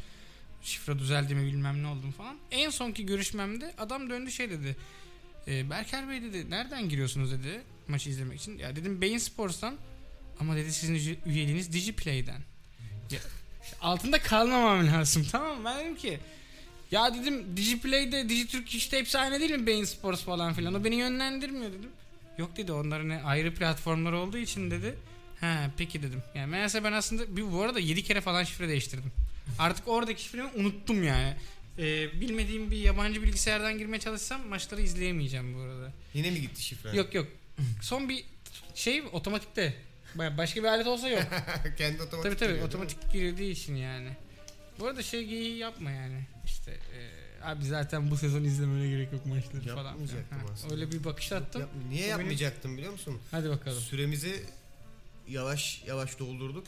[0.62, 2.36] Şifre düzeldi mi bilmem ne oldum falan.
[2.50, 4.76] En sonki görüşmemde adam döndü şey dedi.
[5.48, 8.58] E, Berker Bey dedi nereden giriyorsunuz dedi maçı izlemek için.
[8.58, 9.74] Ya dedim Beyin Sports'tan
[10.40, 12.40] ama dedi sizin üye- üyeliğiniz Digiplay'den.
[13.10, 13.18] Ya,
[13.80, 15.64] altında kalmamam lazım tamam mı?
[15.64, 16.18] Ben dedim ki
[16.90, 20.94] ya dedim Digiplay'de Digitürk işte hepsi aynı değil mi Beyin Sports falan filan o beni
[20.96, 21.90] yönlendirmiyor dedim.
[22.38, 24.94] Yok dedi onların ayrı platformlar olduğu için dedi.
[25.40, 26.22] Ha peki dedim.
[26.34, 29.12] Yani meğerse ben aslında bir, bu arada 7 kere falan şifre değiştirdim.
[29.58, 31.34] Artık oradaki şifremi unuttum yani.
[31.78, 35.92] Ee, bilmediğim bir yabancı bilgisayardan girmeye çalışsam maçları izleyemeyeceğim bu arada.
[36.14, 36.96] Yine mi gitti şifre?
[36.96, 37.26] Yok yok.
[37.82, 38.24] Son bir
[38.74, 39.74] şey otomatikte.
[40.14, 41.22] Başka bir alet olsa yok.
[41.78, 44.16] Kendi otomatik tabii tabii giriyor, otomatik girdiği için yani.
[44.80, 46.26] Bu arada şey geyiği yapma yani.
[46.44, 47.00] İşte e,
[47.44, 49.84] abi zaten bu sezon izlemene gerek yok maçları falan.
[49.90, 50.74] Yapmayacaktım Ha, aslında.
[50.74, 51.60] Öyle bir bakış attım.
[51.60, 53.18] Yap- niye O benim- yapmayacaktım biliyor musun?
[53.30, 53.80] Hadi bakalım.
[53.80, 54.42] Süremizi
[55.28, 56.66] yavaş yavaş doldurduk.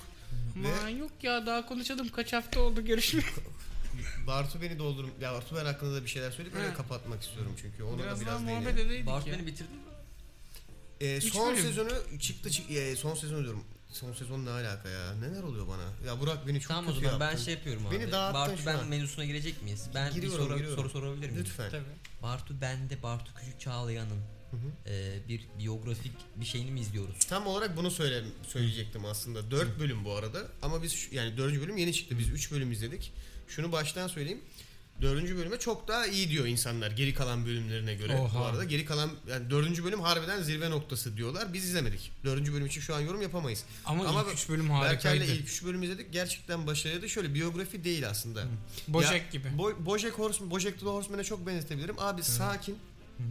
[0.56, 3.22] Aman yok ya daha konuşalım kaç hafta oldu görüşme.
[4.26, 5.10] Bartu beni doldurum.
[5.20, 6.74] Ya Bartu ben hakkında da bir şeyler söyleyip öyle Ha.
[6.74, 8.86] kapatmak istiyorum çünkü ona biraz da daha biraz muhabbet değinelim.
[8.86, 9.36] edeydik Bartu ya.
[9.38, 9.82] beni bitirdin mi?
[11.00, 11.62] Üç son bölüm.
[11.62, 11.90] sezonu
[12.20, 13.64] çıktı çık e, son sezonu diyorum.
[13.92, 15.14] Son sezon ne alaka ya?
[15.14, 16.06] Neler oluyor bana?
[16.10, 17.44] Ya Burak beni çok tamam o kötü zaman ben yaptın.
[17.44, 17.94] şey yapıyorum abi.
[18.00, 18.88] Beni dağıttın Bartu şu ben an.
[18.88, 19.86] mevzusuna girecek miyiz?
[19.94, 20.78] Ben Giriyorum, bir soru, giriyorum.
[20.82, 21.40] soru sorabilir miyim?
[21.44, 21.70] Lütfen.
[21.70, 21.84] Tabii.
[22.22, 24.20] Bartu bende Bartu Küçük Çağlayan'ın
[24.86, 27.18] e, bir biyografik bir şeyini mi izliyoruz?
[27.28, 29.50] Tam olarak bunu söyle söyleyecektim aslında.
[29.50, 31.60] 4 bölüm bu arada ama biz şu- yani 4.
[31.60, 32.18] bölüm yeni çıktı.
[32.18, 33.12] Biz 3 bölüm izledik.
[33.48, 34.40] Şunu baştan söyleyeyim.
[35.02, 35.36] 4.
[35.36, 38.16] bölüme çok daha iyi diyor insanlar geri kalan bölümlerine göre.
[38.16, 38.40] Oha.
[38.40, 39.84] Bu arada geri kalan yani 4.
[39.84, 41.52] bölüm harbiden zirve noktası diyorlar.
[41.52, 42.12] Biz izlemedik.
[42.24, 42.52] 4.
[42.52, 43.64] bölüm için şu an yorum yapamayız.
[43.84, 45.24] Ama, Ama ilk üç bölüm Berker'le harikaydı.
[45.24, 46.12] ilk 3 bölüm izledik.
[46.12, 47.08] Gerçekten başarılıydı.
[47.08, 48.44] Şöyle biyografi değil aslında.
[48.88, 49.48] Boşek Ya, gibi.
[49.48, 51.98] Bo- Bojack Horseman, Bojack the Horseman'e çok benzetebilirim.
[51.98, 52.78] Abi sakin,
[53.18, 53.22] Hı.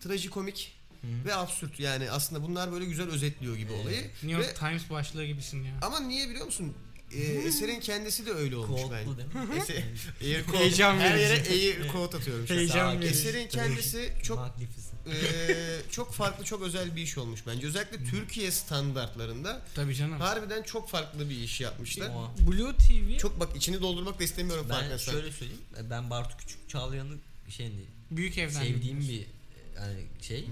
[0.00, 1.06] trajikomik Hı.
[1.26, 1.80] ve absürt.
[1.80, 4.00] Yani aslında bunlar böyle güzel özetliyor gibi Ee, olayı.
[4.02, 5.72] New York Ve- Times başlığı gibisin ya.
[5.82, 6.74] ama niye biliyor musun?
[7.12, 9.06] E, eserin kendisi de öyle olmuş Kodlu bence.
[9.34, 9.54] değil mi?
[9.62, 9.84] Eser,
[10.22, 11.50] air quote- Heyecan her yere verici.
[11.80, 12.46] air quote atıyorum.
[12.46, 12.58] şu an.
[12.58, 13.08] Heyecan verici.
[13.10, 15.06] Eserin kendisi çok Magnificent.
[15.06, 17.66] e, çok farklı çok özel bir iş olmuş bence.
[17.66, 20.20] Özellikle Türkiye standartlarında Tabii canım.
[20.20, 22.10] harbiden çok farklı bir iş yapmışlar.
[22.48, 25.12] Blue TV Çok bak içini doldurmak da istemiyorum Ben farkındaysan.
[25.12, 25.62] şöyle söyleyeyim.
[25.90, 27.14] Ben Bartu Küçük Çağlayan'ı
[27.48, 27.70] şey
[28.10, 29.26] büyük evden sevdiğim bir
[29.76, 30.44] yani şey.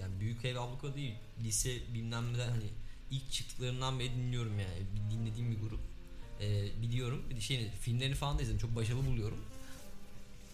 [0.00, 1.14] Yani büyük ev abluka değil.
[1.44, 2.64] Lise bilmem neden hani
[3.10, 4.82] ilk çıktıklarından beri dinliyorum yani.
[4.94, 5.80] Bir dinlediğim bir grup.
[6.40, 7.22] Ee, biliyorum.
[7.30, 8.58] Bir de şey filmlerini falan da izledim.
[8.60, 9.38] Çok başarılı buluyorum.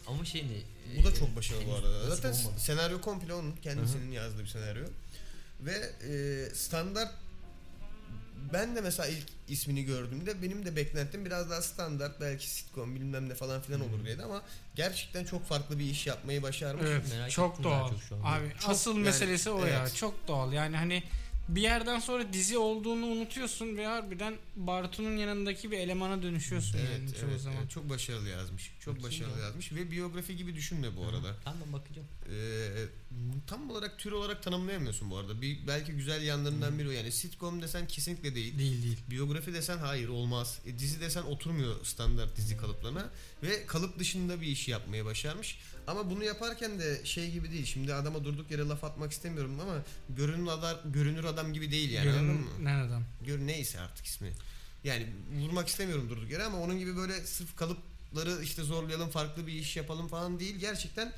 [0.06, 1.02] Ama şey ne?
[1.02, 2.10] Bu da çok başarılı bu arada.
[2.16, 2.60] Zaten olmadı.
[2.60, 4.84] senaryo komple onun kendisinin yazdığı bir senaryo.
[5.60, 7.12] Ve e, standart
[8.52, 13.28] ben de mesela ilk ismini gördüğümde benim de beklentim biraz daha standart belki sitcom bilmem
[13.28, 14.42] ne falan filan olur diye ama
[14.74, 16.84] gerçekten çok farklı bir iş yapmayı başarmış.
[16.86, 17.90] Evet, Merak çok doğal.
[17.90, 18.20] çok şu an.
[18.20, 19.80] Abi Çok asıl yani, meselesi o ya.
[19.80, 19.94] evet.
[19.94, 20.52] Çok doğal.
[20.52, 21.02] Yani hani
[21.48, 27.20] bir yerden sonra dizi olduğunu unutuyorsun ve harbiden Bartu'nun yanındaki bir elemana dönüşüyorsun Evet, yani
[27.20, 27.58] çoğu evet, zaman.
[27.60, 28.72] evet, çok başarılı yazmış.
[28.80, 29.46] Çok Bakayım başarılı ya.
[29.46, 31.36] yazmış ve biyografi gibi düşünme bu arada.
[31.44, 32.08] Tamam bakacağım.
[32.30, 32.32] Ee,
[33.46, 35.42] tam olarak tür olarak tanımlayamıyorsun bu arada.
[35.42, 36.90] Bir belki güzel yanlarından biri o.
[36.90, 38.58] Yani sitcom desen kesinlikle değil.
[38.58, 38.98] Değil değil.
[39.10, 40.58] Biyografi desen hayır olmaz.
[40.66, 43.10] E, dizi desen oturmuyor standart dizi kalıplarına
[43.42, 45.58] ve kalıp dışında bir iş yapmayı başarmış.
[45.86, 47.66] Ama bunu yaparken de şey gibi değil.
[47.66, 49.74] Şimdi adama durduk yere laf atmak istemiyorum ama
[50.08, 52.10] görünür adam görünür adam gibi değil yani.
[52.10, 52.50] anladın mı?
[52.58, 53.02] Görünen adam.
[53.26, 54.32] Gör neyse artık ismi.
[54.84, 55.06] Yani
[55.40, 59.76] vurmak istemiyorum durduk yere ama onun gibi böyle sırf kalıpları işte zorlayalım farklı bir iş
[59.76, 60.56] yapalım falan değil.
[60.56, 61.12] Gerçekten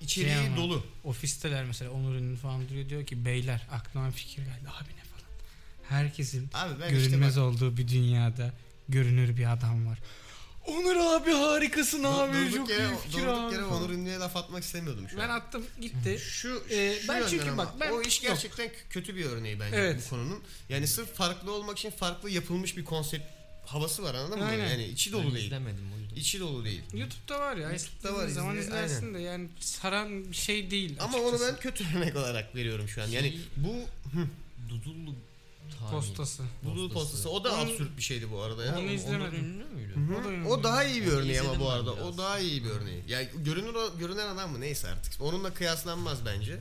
[0.00, 0.84] içeriği Şey ama, dolu.
[1.04, 5.30] Ofisteler mesela Onur Ünlü falan duruyor diyor ki beyler aklıma fikir geldi abi ne falan.
[5.88, 8.52] Herkesin Abi ben görünmez işte bak, olduğu bir dünyada
[8.88, 9.98] görünür bir adam var.
[10.66, 13.54] Onur abi harikasın dur- abi durduk çok yere, iyi fikir durduk abi.
[13.54, 13.64] yere.
[13.64, 15.36] Onur Ünlü'ye laf atmak istemiyordum şu Ben an.
[15.40, 16.18] attım gitti.
[16.20, 19.60] Şu, Ee, şu ben yönden çünkü ama bak, ben- o iş gerçekten kötü bir örneği
[19.60, 20.02] bence Evet.
[20.06, 20.42] bu konunun.
[20.68, 23.24] Yani sırf farklı olmak için farklı yapılmış bir konsept
[23.66, 24.44] havası var anladın mı?
[24.44, 24.68] Aynen.
[24.68, 25.44] Yani içi Ben dolu değil.
[25.46, 26.16] izlemedim o yüzden.
[26.16, 26.82] İçi dolu değil.
[26.94, 27.68] YouTube'da var ya.
[27.70, 30.96] YouTube'da var, zaman izle- izlersin de yani saran bir şey değil.
[31.00, 31.52] Ama onu açıkçası.
[31.54, 33.06] ben kötü örnek olarak veriyorum şu an.
[33.06, 33.74] Yani Şey- bu
[34.68, 35.14] Dudullu.
[35.90, 36.42] Postası.
[36.62, 38.78] Bulduğu postası o da Onu- absürt bir şeydi bu arada ya.
[38.78, 39.44] Onu izlemedim.
[39.44, 39.94] ünlü müydü?
[40.14, 40.48] O da.
[40.48, 41.96] O daha iyi bir Onu örneği ama izledim bu ben arada.
[41.96, 42.06] biraz.
[42.06, 43.02] O daha iyi bir örneği.
[43.08, 45.22] Yani görünür görünen adam mı neyse artık.
[45.22, 46.58] Onunla kıyaslanmaz bence.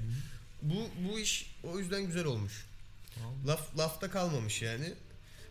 [0.61, 2.65] Bu bu iş o yüzden güzel olmuş.
[3.15, 3.33] Tamam.
[3.47, 4.93] Laf lafta kalmamış yani.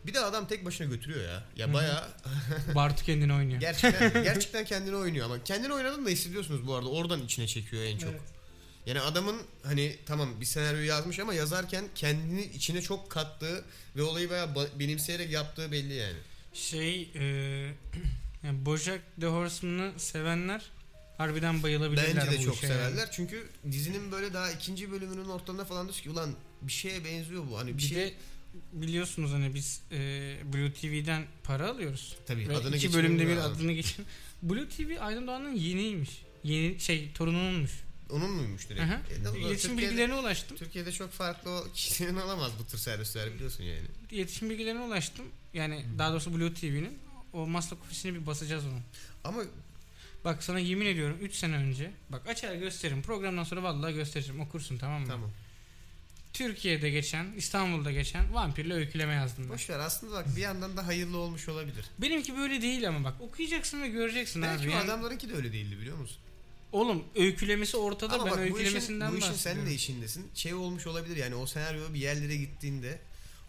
[0.05, 1.43] Bir de adam tek başına götürüyor ya.
[1.55, 2.03] Ya bayağı
[2.75, 3.59] Bartu kendini oynuyor.
[3.59, 6.89] gerçekten gerçekten kendini oynuyor ama kendini oynadığını da hissediyorsunuz bu arada.
[6.89, 8.09] Oradan içine çekiyor en çok.
[8.09, 8.21] Evet.
[8.85, 13.65] Yani adamın hani tamam bir senaryo yazmış ama yazarken kendini içine çok kattığı
[13.95, 16.17] ve olayı bayağı ba- benimseyerek yaptığı belli yani.
[16.53, 17.23] Şey e,
[18.43, 20.61] yani Bojack the Horseman'ı sevenler
[21.17, 23.09] harbiden bayılabilirler Bence de çok işe severler.
[23.11, 27.59] Çünkü dizinin böyle daha ikinci bölümünün ortasında falan diyorsun ki ulan bir şeye benziyor bu.
[27.59, 28.13] Hani bir, Bir şey de
[28.73, 29.97] biliyorsunuz hani biz e,
[30.53, 32.15] Blue TV'den para alıyoruz.
[32.25, 34.05] tabii Ve adını iki bölümde bir adını geçin.
[34.43, 36.21] Blue TV Aydın Doğan'ın yeniymiş.
[36.43, 37.71] Yeni şey torununmuş.
[38.11, 38.81] Onun muymuş direkt?
[38.83, 38.93] Aha.
[38.93, 40.57] E, İletişim Türkiye'de- bilgilerine ulaştım.
[40.57, 43.85] Türkiye'de çok farklı o kişinin olamaz bu tür servisler biliyorsun yani.
[44.11, 45.25] İletişim bilgilerine ulaştım.
[45.53, 46.99] Yani daha doğrusu Blue TV'nin
[47.33, 48.79] o Maslak ofisini bir basacağız onu.
[49.23, 49.43] Ama
[50.25, 54.77] Bak sana yemin ediyorum 3 sene önce bak açar gösteririm programdan sonra vallahi göstereceğim okursun
[54.77, 55.07] tamam mı?
[55.07, 55.29] tamam.
[56.33, 59.53] Türkiye'de geçen İstanbul'da geçen vampirle öyküleme yazdım ben.
[59.53, 61.85] Boş ver aslında bak bir yandan da hayırlı olmuş olabilir.
[61.99, 64.71] Benimki böyle değil ama bak okuyacaksın ve göreceksin Belki abi.
[64.71, 66.17] Yani, adamlarınki de öyle değildi biliyor musun?
[66.71, 70.31] Oğlum öykülemesi ortada Ama ben bak bu işin, öykülemesinden bu işin sen de işindesin.
[70.35, 72.99] Şey olmuş olabilir yani o senaryo bir yerlere gittiğinde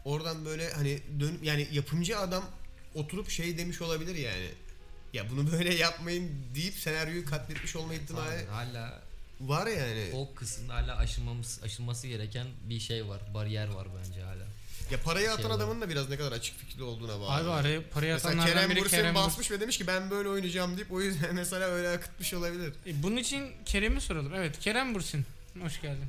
[0.04, 2.44] oradan böyle hani dön yani yapımcı adam
[2.94, 4.48] oturup şey demiş olabilir yani.
[5.12, 9.02] Ya bunu böyle yapmayın deyip senaryoyu katletmiş olma ihtimali hala
[9.48, 10.10] var yani.
[10.14, 13.20] o kısımda hala aşılmamız, aşılması gereken bir şey var.
[13.34, 14.44] Bariyer var bence hala.
[14.90, 17.30] Ya parayı atan Şey adamın da biraz ne kadar açık fikirli olduğuna bağlı.
[17.30, 19.26] Abi araya paraya Mesela atanlardan Kerem biri Bürsin Kerem Bürsin.
[19.26, 22.72] basmış ve demiş ki ben böyle oynayacağım deyip o yüzden mesela öyle akıtmış olabilir.
[22.86, 24.34] E, bunun için Kerem'i soralım.
[24.34, 25.24] Evet Kerem Bursin.
[25.62, 26.06] Hoş geldin.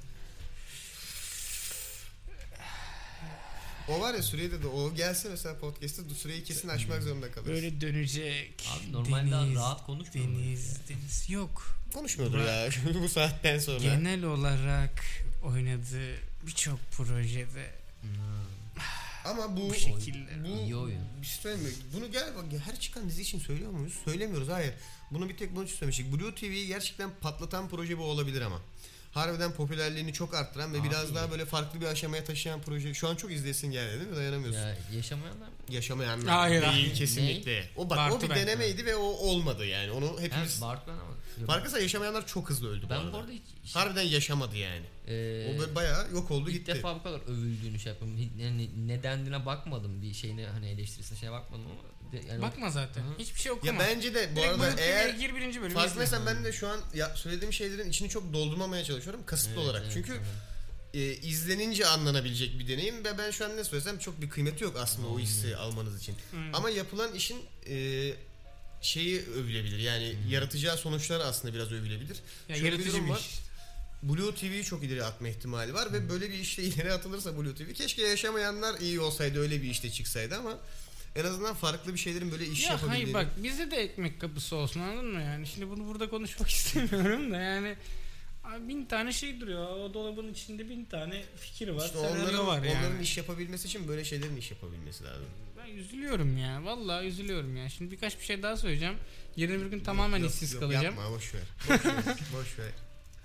[3.89, 7.51] O var ya sürede de o gelse mesela podcast'te bu süreyi kesin aşmak zorunda kalırız.
[7.51, 8.63] Böyle dönecek.
[8.77, 10.39] Abi normalde deniz, rahat konuşmuyor mu?
[10.39, 11.29] Deniz, deniz.
[11.29, 11.77] Yok.
[11.93, 12.69] Konuşmuyordur ya
[13.03, 13.79] bu saatten sonra.
[13.79, 15.03] Genel olarak
[15.43, 16.15] oynadığı
[16.47, 17.71] birçok projede
[18.01, 18.09] Hmm.
[19.25, 20.43] Ama bu bu şekilde.
[20.43, 20.99] bu İyi oyun.
[21.21, 21.75] bir şey söyleyeyim mi?
[21.95, 23.93] Bunu gel bak her çıkan dizi için söylüyor muyuz?
[24.05, 24.73] Söylemiyoruz hayır.
[25.11, 26.13] Bunu bir tek bunun için söylemiştik.
[26.13, 28.61] Blue TV'yi gerçekten patlatan proje bu olabilir ama.
[29.14, 30.89] Harbiden popülerliğini çok arttıran ve Abi.
[30.89, 32.93] biraz daha böyle farklı bir aşamaya taşıyan proje.
[32.93, 34.16] Şu an çok izleyesin geldi değil mi?
[34.16, 34.61] Dayanamıyorsun.
[34.61, 35.53] Ya yaşamayanlar mı?
[35.70, 36.95] Yaşamayanlar Hayır, değil hayır.
[36.95, 37.70] kesinlikle.
[37.76, 38.36] O bak o Bartu bir ben.
[38.47, 39.91] denemeydi ve o olmadı yani.
[39.91, 41.14] Onu hepimiz Bart ben ama.
[41.39, 41.47] Yok.
[41.47, 43.14] Farkındaysa yaşamayanlar çok hızlı öldü bu ben arada.
[43.14, 44.86] bu arada hiç, Harbiden yaşamadı yani.
[45.07, 46.74] Ee, o böyle bayağı yok oldu ilk gitti.
[46.76, 47.93] defa bu kadar övüldüğünü şey.
[48.18, 50.01] Hiç- Yani nedenine bakmadım.
[50.01, 51.93] Bir şeyine hani eleştirisine şeye bakmadım ama
[52.30, 53.01] yani Bakma zaten.
[53.01, 53.18] Hı.
[53.20, 53.72] Hiçbir şey okuma.
[53.74, 56.80] Ya bence de bu Direkt arada eğer gir birinci bölümü farkındaysan ben de şu an
[56.93, 59.82] ya söylediğim şeylerin içini çok doldurmamaya çalışıyorum kasıtlı Evet, olarak.
[59.84, 60.20] evet, Çünkü
[60.93, 64.78] e, izlenince anlanabilecek bir deneyim ve ben şu an ne söylesem çok bir kıymeti yok
[64.80, 66.16] aslında o hissi almanız için.
[66.32, 66.55] Hmm.
[66.55, 67.38] Ama yapılan işin
[67.70, 68.09] e,
[68.82, 69.80] şeyi övülebilir.
[69.80, 72.18] Yani yaratacağı sonuçlar aslında biraz övülebilir.
[72.49, 73.20] ya şöyle bir durum var.
[73.20, 73.39] iş.
[74.03, 77.74] Blue TV'yi çok ileri atma ihtimali var ve böyle bir işte ileri atılırsa Blue TV
[77.74, 80.57] keşke yaşamayanlar iyi olsaydı öyle bir işte çıksaydı ama
[81.16, 83.03] en azından farklı bir şeylerin böyle iş Ya yapabildiği.
[83.03, 87.32] hayır bak bizde de ekmek kapısı olsun anladın mı yani şimdi bunu burada konuşmak istemiyorum
[87.32, 87.76] da yani
[88.43, 92.64] abi bin tane şey duruyor o dolabın içinde bin tane fikir var İşte onların, var
[92.64, 92.78] yani.
[92.80, 95.26] onların iş yapabilmesi için böyle şeylerin iş yapabilmesi lazım.
[95.57, 98.95] Ben üzülüyorum ya vallahi üzülüyorum ya şimdi birkaç bir şey daha söyleyeceğim
[99.38, 101.41] yarın bir gün tamamen Yok, işsiz yok, kalacağım Yapma boş ver.
[101.70, 101.93] Boş ver.
[102.34, 102.72] boş ver.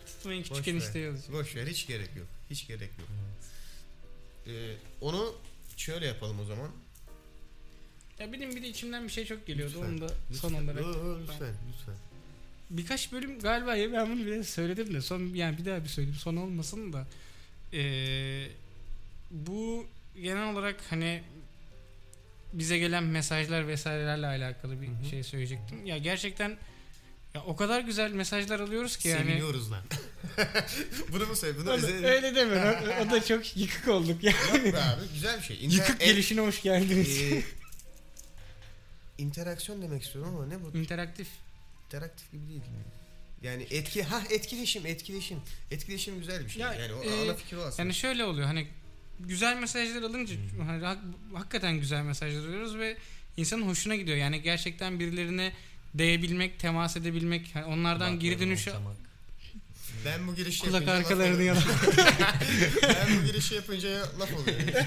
[0.07, 0.73] tutmayın Boş küçük ver.
[0.73, 2.27] enişte yazacağım Boş ver hiç gerek yok.
[2.51, 3.09] Hiç gerek yok.
[4.47, 5.35] Ee, onu
[5.77, 6.71] şöyle yapalım o zaman.
[8.21, 10.49] Ya benim bir de içimden bir şey çok geliyordu Lütfen, onu da Lütfen.
[10.49, 11.95] son olarak Yo, yo, lütfen, lütfen.
[12.71, 16.19] birkaç bölüm galiba ya ben bunu bile söyledim de son yani bir daha bir söyleyeyim
[16.19, 17.07] son olmasın da
[17.73, 18.47] Ee,
[19.31, 19.87] bu
[20.23, 21.23] genel olarak hani
[22.53, 25.11] bize gelen mesajlar vesairelerle alakalı bir Hı hı.
[25.11, 25.87] şey söyleyecektim.
[25.87, 26.57] Ya gerçekten
[27.35, 29.21] ya o kadar güzel mesajlar alıyoruz ki yani.
[29.25, 29.83] Seviniyoruz lan.
[31.13, 31.59] Bunu mu söyle?
[31.59, 32.57] Bunu Öyle, öyle deme.
[33.01, 34.33] o, o da çok yıkık olduk ya.
[34.33, 35.57] Yok abi güzel bir şey.
[35.57, 37.23] İnter- Yıkık gelişine hoş geldiniz.
[37.23, 37.43] e,
[39.19, 40.79] interaksiyon demek istiyorum ama ne bu?
[40.79, 41.29] İnteraktif.
[41.87, 42.61] İnteraktif gibi değil.
[43.43, 45.39] Yani etki ha etkileşim etkileşim.
[45.71, 46.63] Etkileşim güzel bir şey.
[46.63, 47.83] Ya, yani o e, ana fikir o aslında.
[47.83, 48.67] Yani şöyle oluyor hani
[49.21, 50.35] güzel mesajlar alınca
[50.67, 50.99] hani hak-
[51.35, 52.97] hakikaten güzel mesajlar alıyoruz ve
[53.37, 54.17] insanın hoşuna gidiyor.
[54.17, 55.53] Yani gerçekten birilerine
[55.95, 58.97] değebilmek, temas edebilmek, hani onlardan geri Kulaklarını dönüş okşamak.
[60.05, 61.63] ben bu girişi kulak arkalarını yalan.
[62.83, 64.59] ben bu girişi yapınca laf oluyor.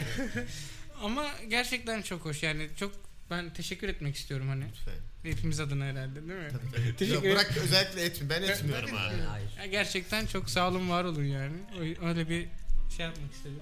[1.04, 2.92] Ama gerçekten çok hoş yani çok
[3.32, 4.94] ben teşekkür etmek istiyorum hani Lütfen.
[5.32, 6.50] hepimiz adına herhalde değil mi?
[6.88, 8.30] Yok, Teşekkür bırak özellikle etmi.
[8.30, 9.22] Ben etmiyorum Ben- abi.
[9.22, 9.50] Hayır.
[9.60, 11.58] Ya gerçekten çok sağ olun var olun yani.
[11.78, 12.48] O- Öyle bir
[12.98, 13.60] şey yapmak istedim.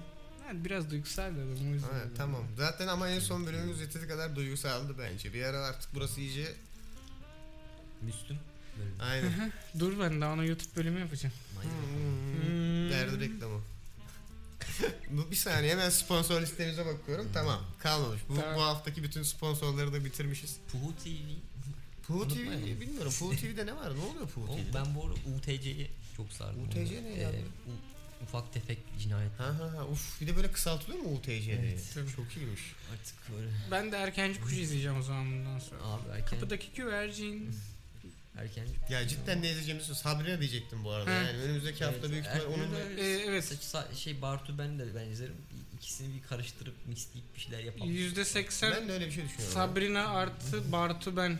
[0.48, 1.88] Yani biraz duygusal bir adamım o yüzden.
[1.88, 2.44] Ha, tamam.
[2.56, 5.32] Zaten ama en son bölümümüz yeteri kadar duygusaldı bence.
[5.34, 6.46] Bir ara artık burası iyice
[8.02, 8.38] Müslüm.
[8.78, 9.10] Böyle.
[9.10, 9.52] aynen.
[9.78, 11.34] Dur ben daha ona YouTube bölümü yapacağım.
[11.62, 12.90] Hmm.
[12.90, 13.60] Derdi reklamı.
[15.10, 17.28] Bu bir saniye hemen sponsor listemize bakıyorum.
[17.34, 18.20] Tamam kalmamış.
[18.28, 18.56] Bu, Tamam.
[18.56, 20.56] bu haftaki bütün sponsorları da bitirmişiz.
[20.72, 21.08] Puhu TV.
[22.06, 22.76] Puhu Unutmayın.
[22.76, 23.12] TV bilmiyorum.
[23.18, 23.96] Puhu TV'de ne var?
[23.96, 24.74] Ne oluyor Puhu Oğlum TV'de?
[24.74, 26.64] ben bu arada UTC'yi çok sardım.
[26.64, 27.30] UTC ne ya?
[27.30, 29.32] u- ufak tefek cinayet.
[29.38, 29.86] Ha ha ha.
[29.86, 31.52] Uf bir de böyle kısaltılıyor mu UTC'de?
[31.52, 31.94] Evet.
[32.16, 32.60] Çok iyiymiş.
[32.92, 33.50] Artık böyle.
[33.70, 35.82] Ben de erkenci kuş izleyeceğim o zaman bundan sonra.
[35.84, 36.26] Abi erken.
[36.30, 37.50] Kapıdaki güvercin.
[38.40, 38.64] Erken.
[38.90, 41.10] Ya cidden ne izleyeceğimizi Sabrina diyecektim bu arada.
[41.10, 41.14] Ha.
[41.14, 43.44] Yani önümüzdeki hafta Evet, büyük ihtimal onun da Ee, evet.
[43.60, 45.34] Saç- şey Bartu ben de ben izlerim.
[45.76, 47.90] İkisini bir karıştırıp mixleyip bir şeyler yapalım.
[47.92, 49.54] Yüzde seksen ben de öyle bir şey düşünüyorum.
[49.54, 51.38] Sabrina artı Bartu ben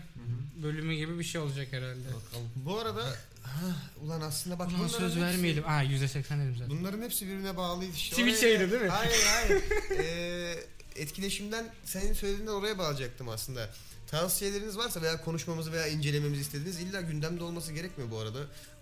[0.63, 2.07] bölümü gibi bir şey olacak herhalde.
[2.09, 2.49] Bakalım.
[2.57, 3.05] Bu arada
[3.43, 5.65] ha, ulan aslında bak Buna söz hepsi- vermeyelim.
[5.69, 6.79] Aa yüzde seksen dedim zaten.
[6.79, 8.17] Bunların hepsi birbirine bağlıydı işte.
[8.17, 8.89] Twitch'eydi değil mi?
[8.89, 9.63] Hayır hayır.
[9.99, 10.55] Ee,
[10.97, 13.71] etkileşimden senin söylediğinden oraya bağlayacaktım aslında.
[14.11, 18.39] Tavsiyeleriniz varsa veya konuşmamızı veya incelememizi istediğiniz illa gündemde olması gerekmiyor bu arada.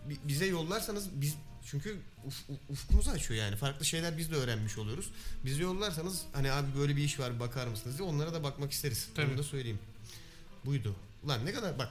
[0.09, 3.57] Bi- Bize yollarsanız biz çünkü uf, uf- ufkumuzu açıyor yani.
[3.57, 5.11] Farklı şeyler biz de öğrenmiş oluyoruz.
[5.45, 9.09] Bize yollarsanız hani abi böyle bir iş var bakar mısınız diye onlara da bakmak isteriz.
[9.15, 9.31] Tabii.
[9.31, 9.79] Onu da söyleyeyim.
[10.65, 10.97] Buydu.
[11.23, 11.89] Ulan ne kadar bak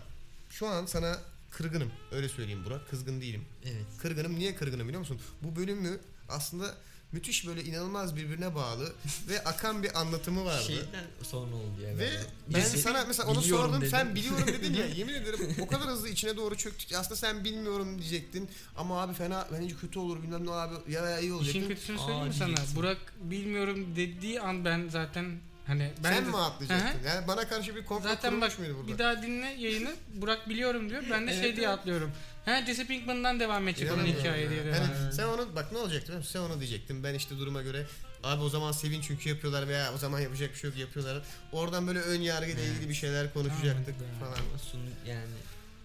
[0.49, 1.17] şu an sana
[1.49, 1.91] kırgınım.
[2.11, 2.89] Öyle söyleyeyim Burak.
[2.89, 3.45] Kızgın değilim.
[3.65, 3.85] Evet.
[4.01, 4.39] Kırgınım.
[4.39, 5.19] Niye kırgınım biliyor musun?
[5.43, 6.75] Bu bölümü aslında
[7.11, 8.93] müthiş böyle inanılmaz birbirine bağlı
[9.29, 10.63] ve akan bir anlatımı vardı.
[10.67, 11.97] Şeyden sonra oldu ya.
[11.97, 12.09] Ve
[12.47, 13.89] ben Birisi sana mesela onu sordum dedim.
[13.91, 17.99] sen biliyorum dedin ya yemin ederim o kadar hızlı içine doğru çöktük aslında sen bilmiyorum
[17.99, 21.55] diyecektin ama abi fena bence kötü olur bilmem ne abi ya, ya iyi olacak.
[21.55, 22.47] İşin kötüsünü Aa, söyleyeyim mi sana.
[22.47, 22.75] diyeceksin.
[22.75, 27.07] Burak bilmiyorum dediği an ben zaten hani ben sen de- mi atlayacaktın?
[27.07, 28.87] Yani bana karşı bir komplo Zaten bak muydu burada?
[28.93, 29.95] bir daha dinle yayını.
[30.15, 31.03] Burak biliyorum diyor.
[31.11, 31.79] Ben de Evet, şey diye evet.
[31.79, 32.11] atlıyorum.
[32.47, 34.49] He Jesse Pinkman'dan devam edecek onun hikaye ya.
[34.49, 34.65] diye.
[34.65, 35.11] Devam.
[35.11, 36.31] sen onu bak ne olacaktı musun?
[36.31, 37.03] Sen onu diyecektin.
[37.03, 37.85] Ben işte duruma göre
[38.23, 41.21] abi o zaman sevin çünkü yapıyorlar veya o zaman yapacak bir şey yok yapıyorlar.
[41.51, 42.71] Oradan böyle ön yargıyla Evet.
[42.75, 44.35] ilgili bir şeyler konuşacaktık falan.
[44.71, 45.25] Sun yani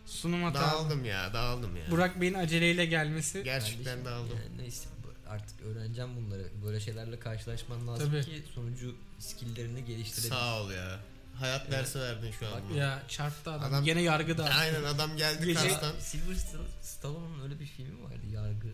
[0.06, 0.60] Sunum hata.
[0.60, 1.90] Dağıldım ya, dağıldım ya.
[1.90, 3.42] Burak Bey'in aceleyle gelmesi.
[3.44, 4.38] Gerçekten kardeşim, dağıldım.
[4.46, 4.88] Yani neyse
[5.28, 6.48] artık öğreneceğim bunları.
[6.64, 8.24] Böyle şeylerle karşılaşman lazım Tabii.
[8.24, 10.28] ki sonucu skill'lerini geliştirebil.
[10.28, 11.00] Sağ ol ya.
[11.34, 12.52] Hayat dersi verdin şu an.
[12.52, 12.78] Bak bana.
[12.78, 13.62] Ya çarptı adam.
[13.72, 14.44] Adam- Gene yargıda.
[14.44, 15.92] Aynen adam geldi Gece- kastan.
[15.98, 18.26] Sylvester Stallone'un öyle bir filmi vardı.
[18.32, 18.68] Yargı.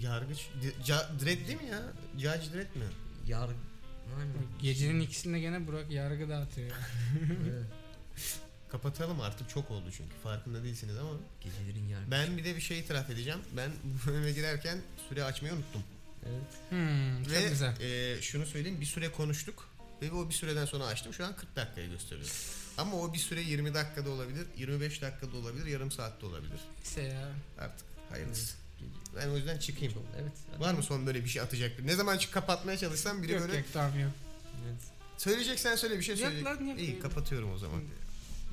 [0.00, 0.46] Yargıç.
[0.84, 1.82] Ca- Dredd değil mi ya?
[2.14, 2.84] Judge Dredd mi?
[3.26, 3.54] Yargı.
[4.18, 4.34] Aynen.
[4.62, 6.70] Gecenin ikisinde gene Burak yargı dağıtıyor.
[7.50, 7.66] Evet.
[8.68, 11.10] Kapatalım artık çok oldu çünkü farkında değilsiniz ama.
[11.40, 12.10] Gecelerin yargı.
[12.10, 13.38] Ben bir de bir şey itiraf edeceğim.
[13.56, 14.78] Ben bu bölüme girerken
[15.08, 15.82] süre açmayı unuttum.
[16.26, 16.52] Evet.
[16.70, 17.80] Hmm, çok Ve güzel.
[17.80, 19.68] e, şunu söyleyeyim bir süre konuştuk.
[20.02, 21.14] Ve o bir süreden sonra açtım.
[21.14, 22.30] Şu an 40 dakikayı gösteriyor.
[22.78, 26.60] Ama o bir süre 20 dakikada olabilir, 25 dakikada olabilir, yarım saatte olabilir.
[26.76, 27.28] Neyse ya.
[27.58, 28.54] Artık hayırlısı.
[29.16, 29.94] Ben o yüzden çıkayım.
[29.94, 30.60] Çok, evet.
[30.60, 31.80] Var mı son böyle bir şey atacak?
[31.84, 34.10] Ne zaman çık kapatmaya çalışsam biri Yok böyle yok tamam yok.
[34.66, 34.80] Evet.
[35.18, 36.44] söyleyeceksen söyle bir şey Yok söyle.
[36.44, 36.80] lan, yok.
[36.80, 37.82] İyi kapatıyorum o zaman.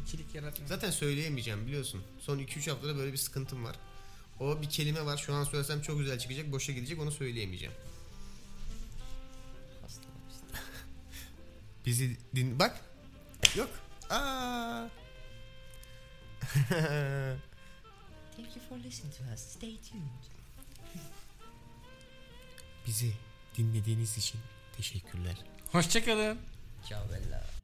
[0.06, 0.68] İkilik yaratma.
[0.68, 2.04] Zaten söyleyemeyeceğim biliyorsun.
[2.20, 3.76] Son 2-3 haftada böyle bir sıkıntım var.
[4.40, 5.18] O bir kelime var.
[5.18, 6.52] Şu an söylesem çok güzel çıkacak.
[6.52, 7.00] Boşa gidecek.
[7.00, 7.74] Onu söyleyemeyeceğim.
[11.86, 12.60] Bizi din...
[12.60, 12.82] Bak.
[13.56, 13.70] Yok.
[14.10, 14.88] Aa.
[18.36, 19.40] Thank you for listening to us.
[19.40, 20.24] Stay tuned.
[22.88, 23.14] Bizi
[23.58, 24.40] dinlediğiniz için
[24.78, 25.36] teşekkürler.
[25.72, 26.40] Hoşçakalın.
[26.90, 27.55] Ciao bella.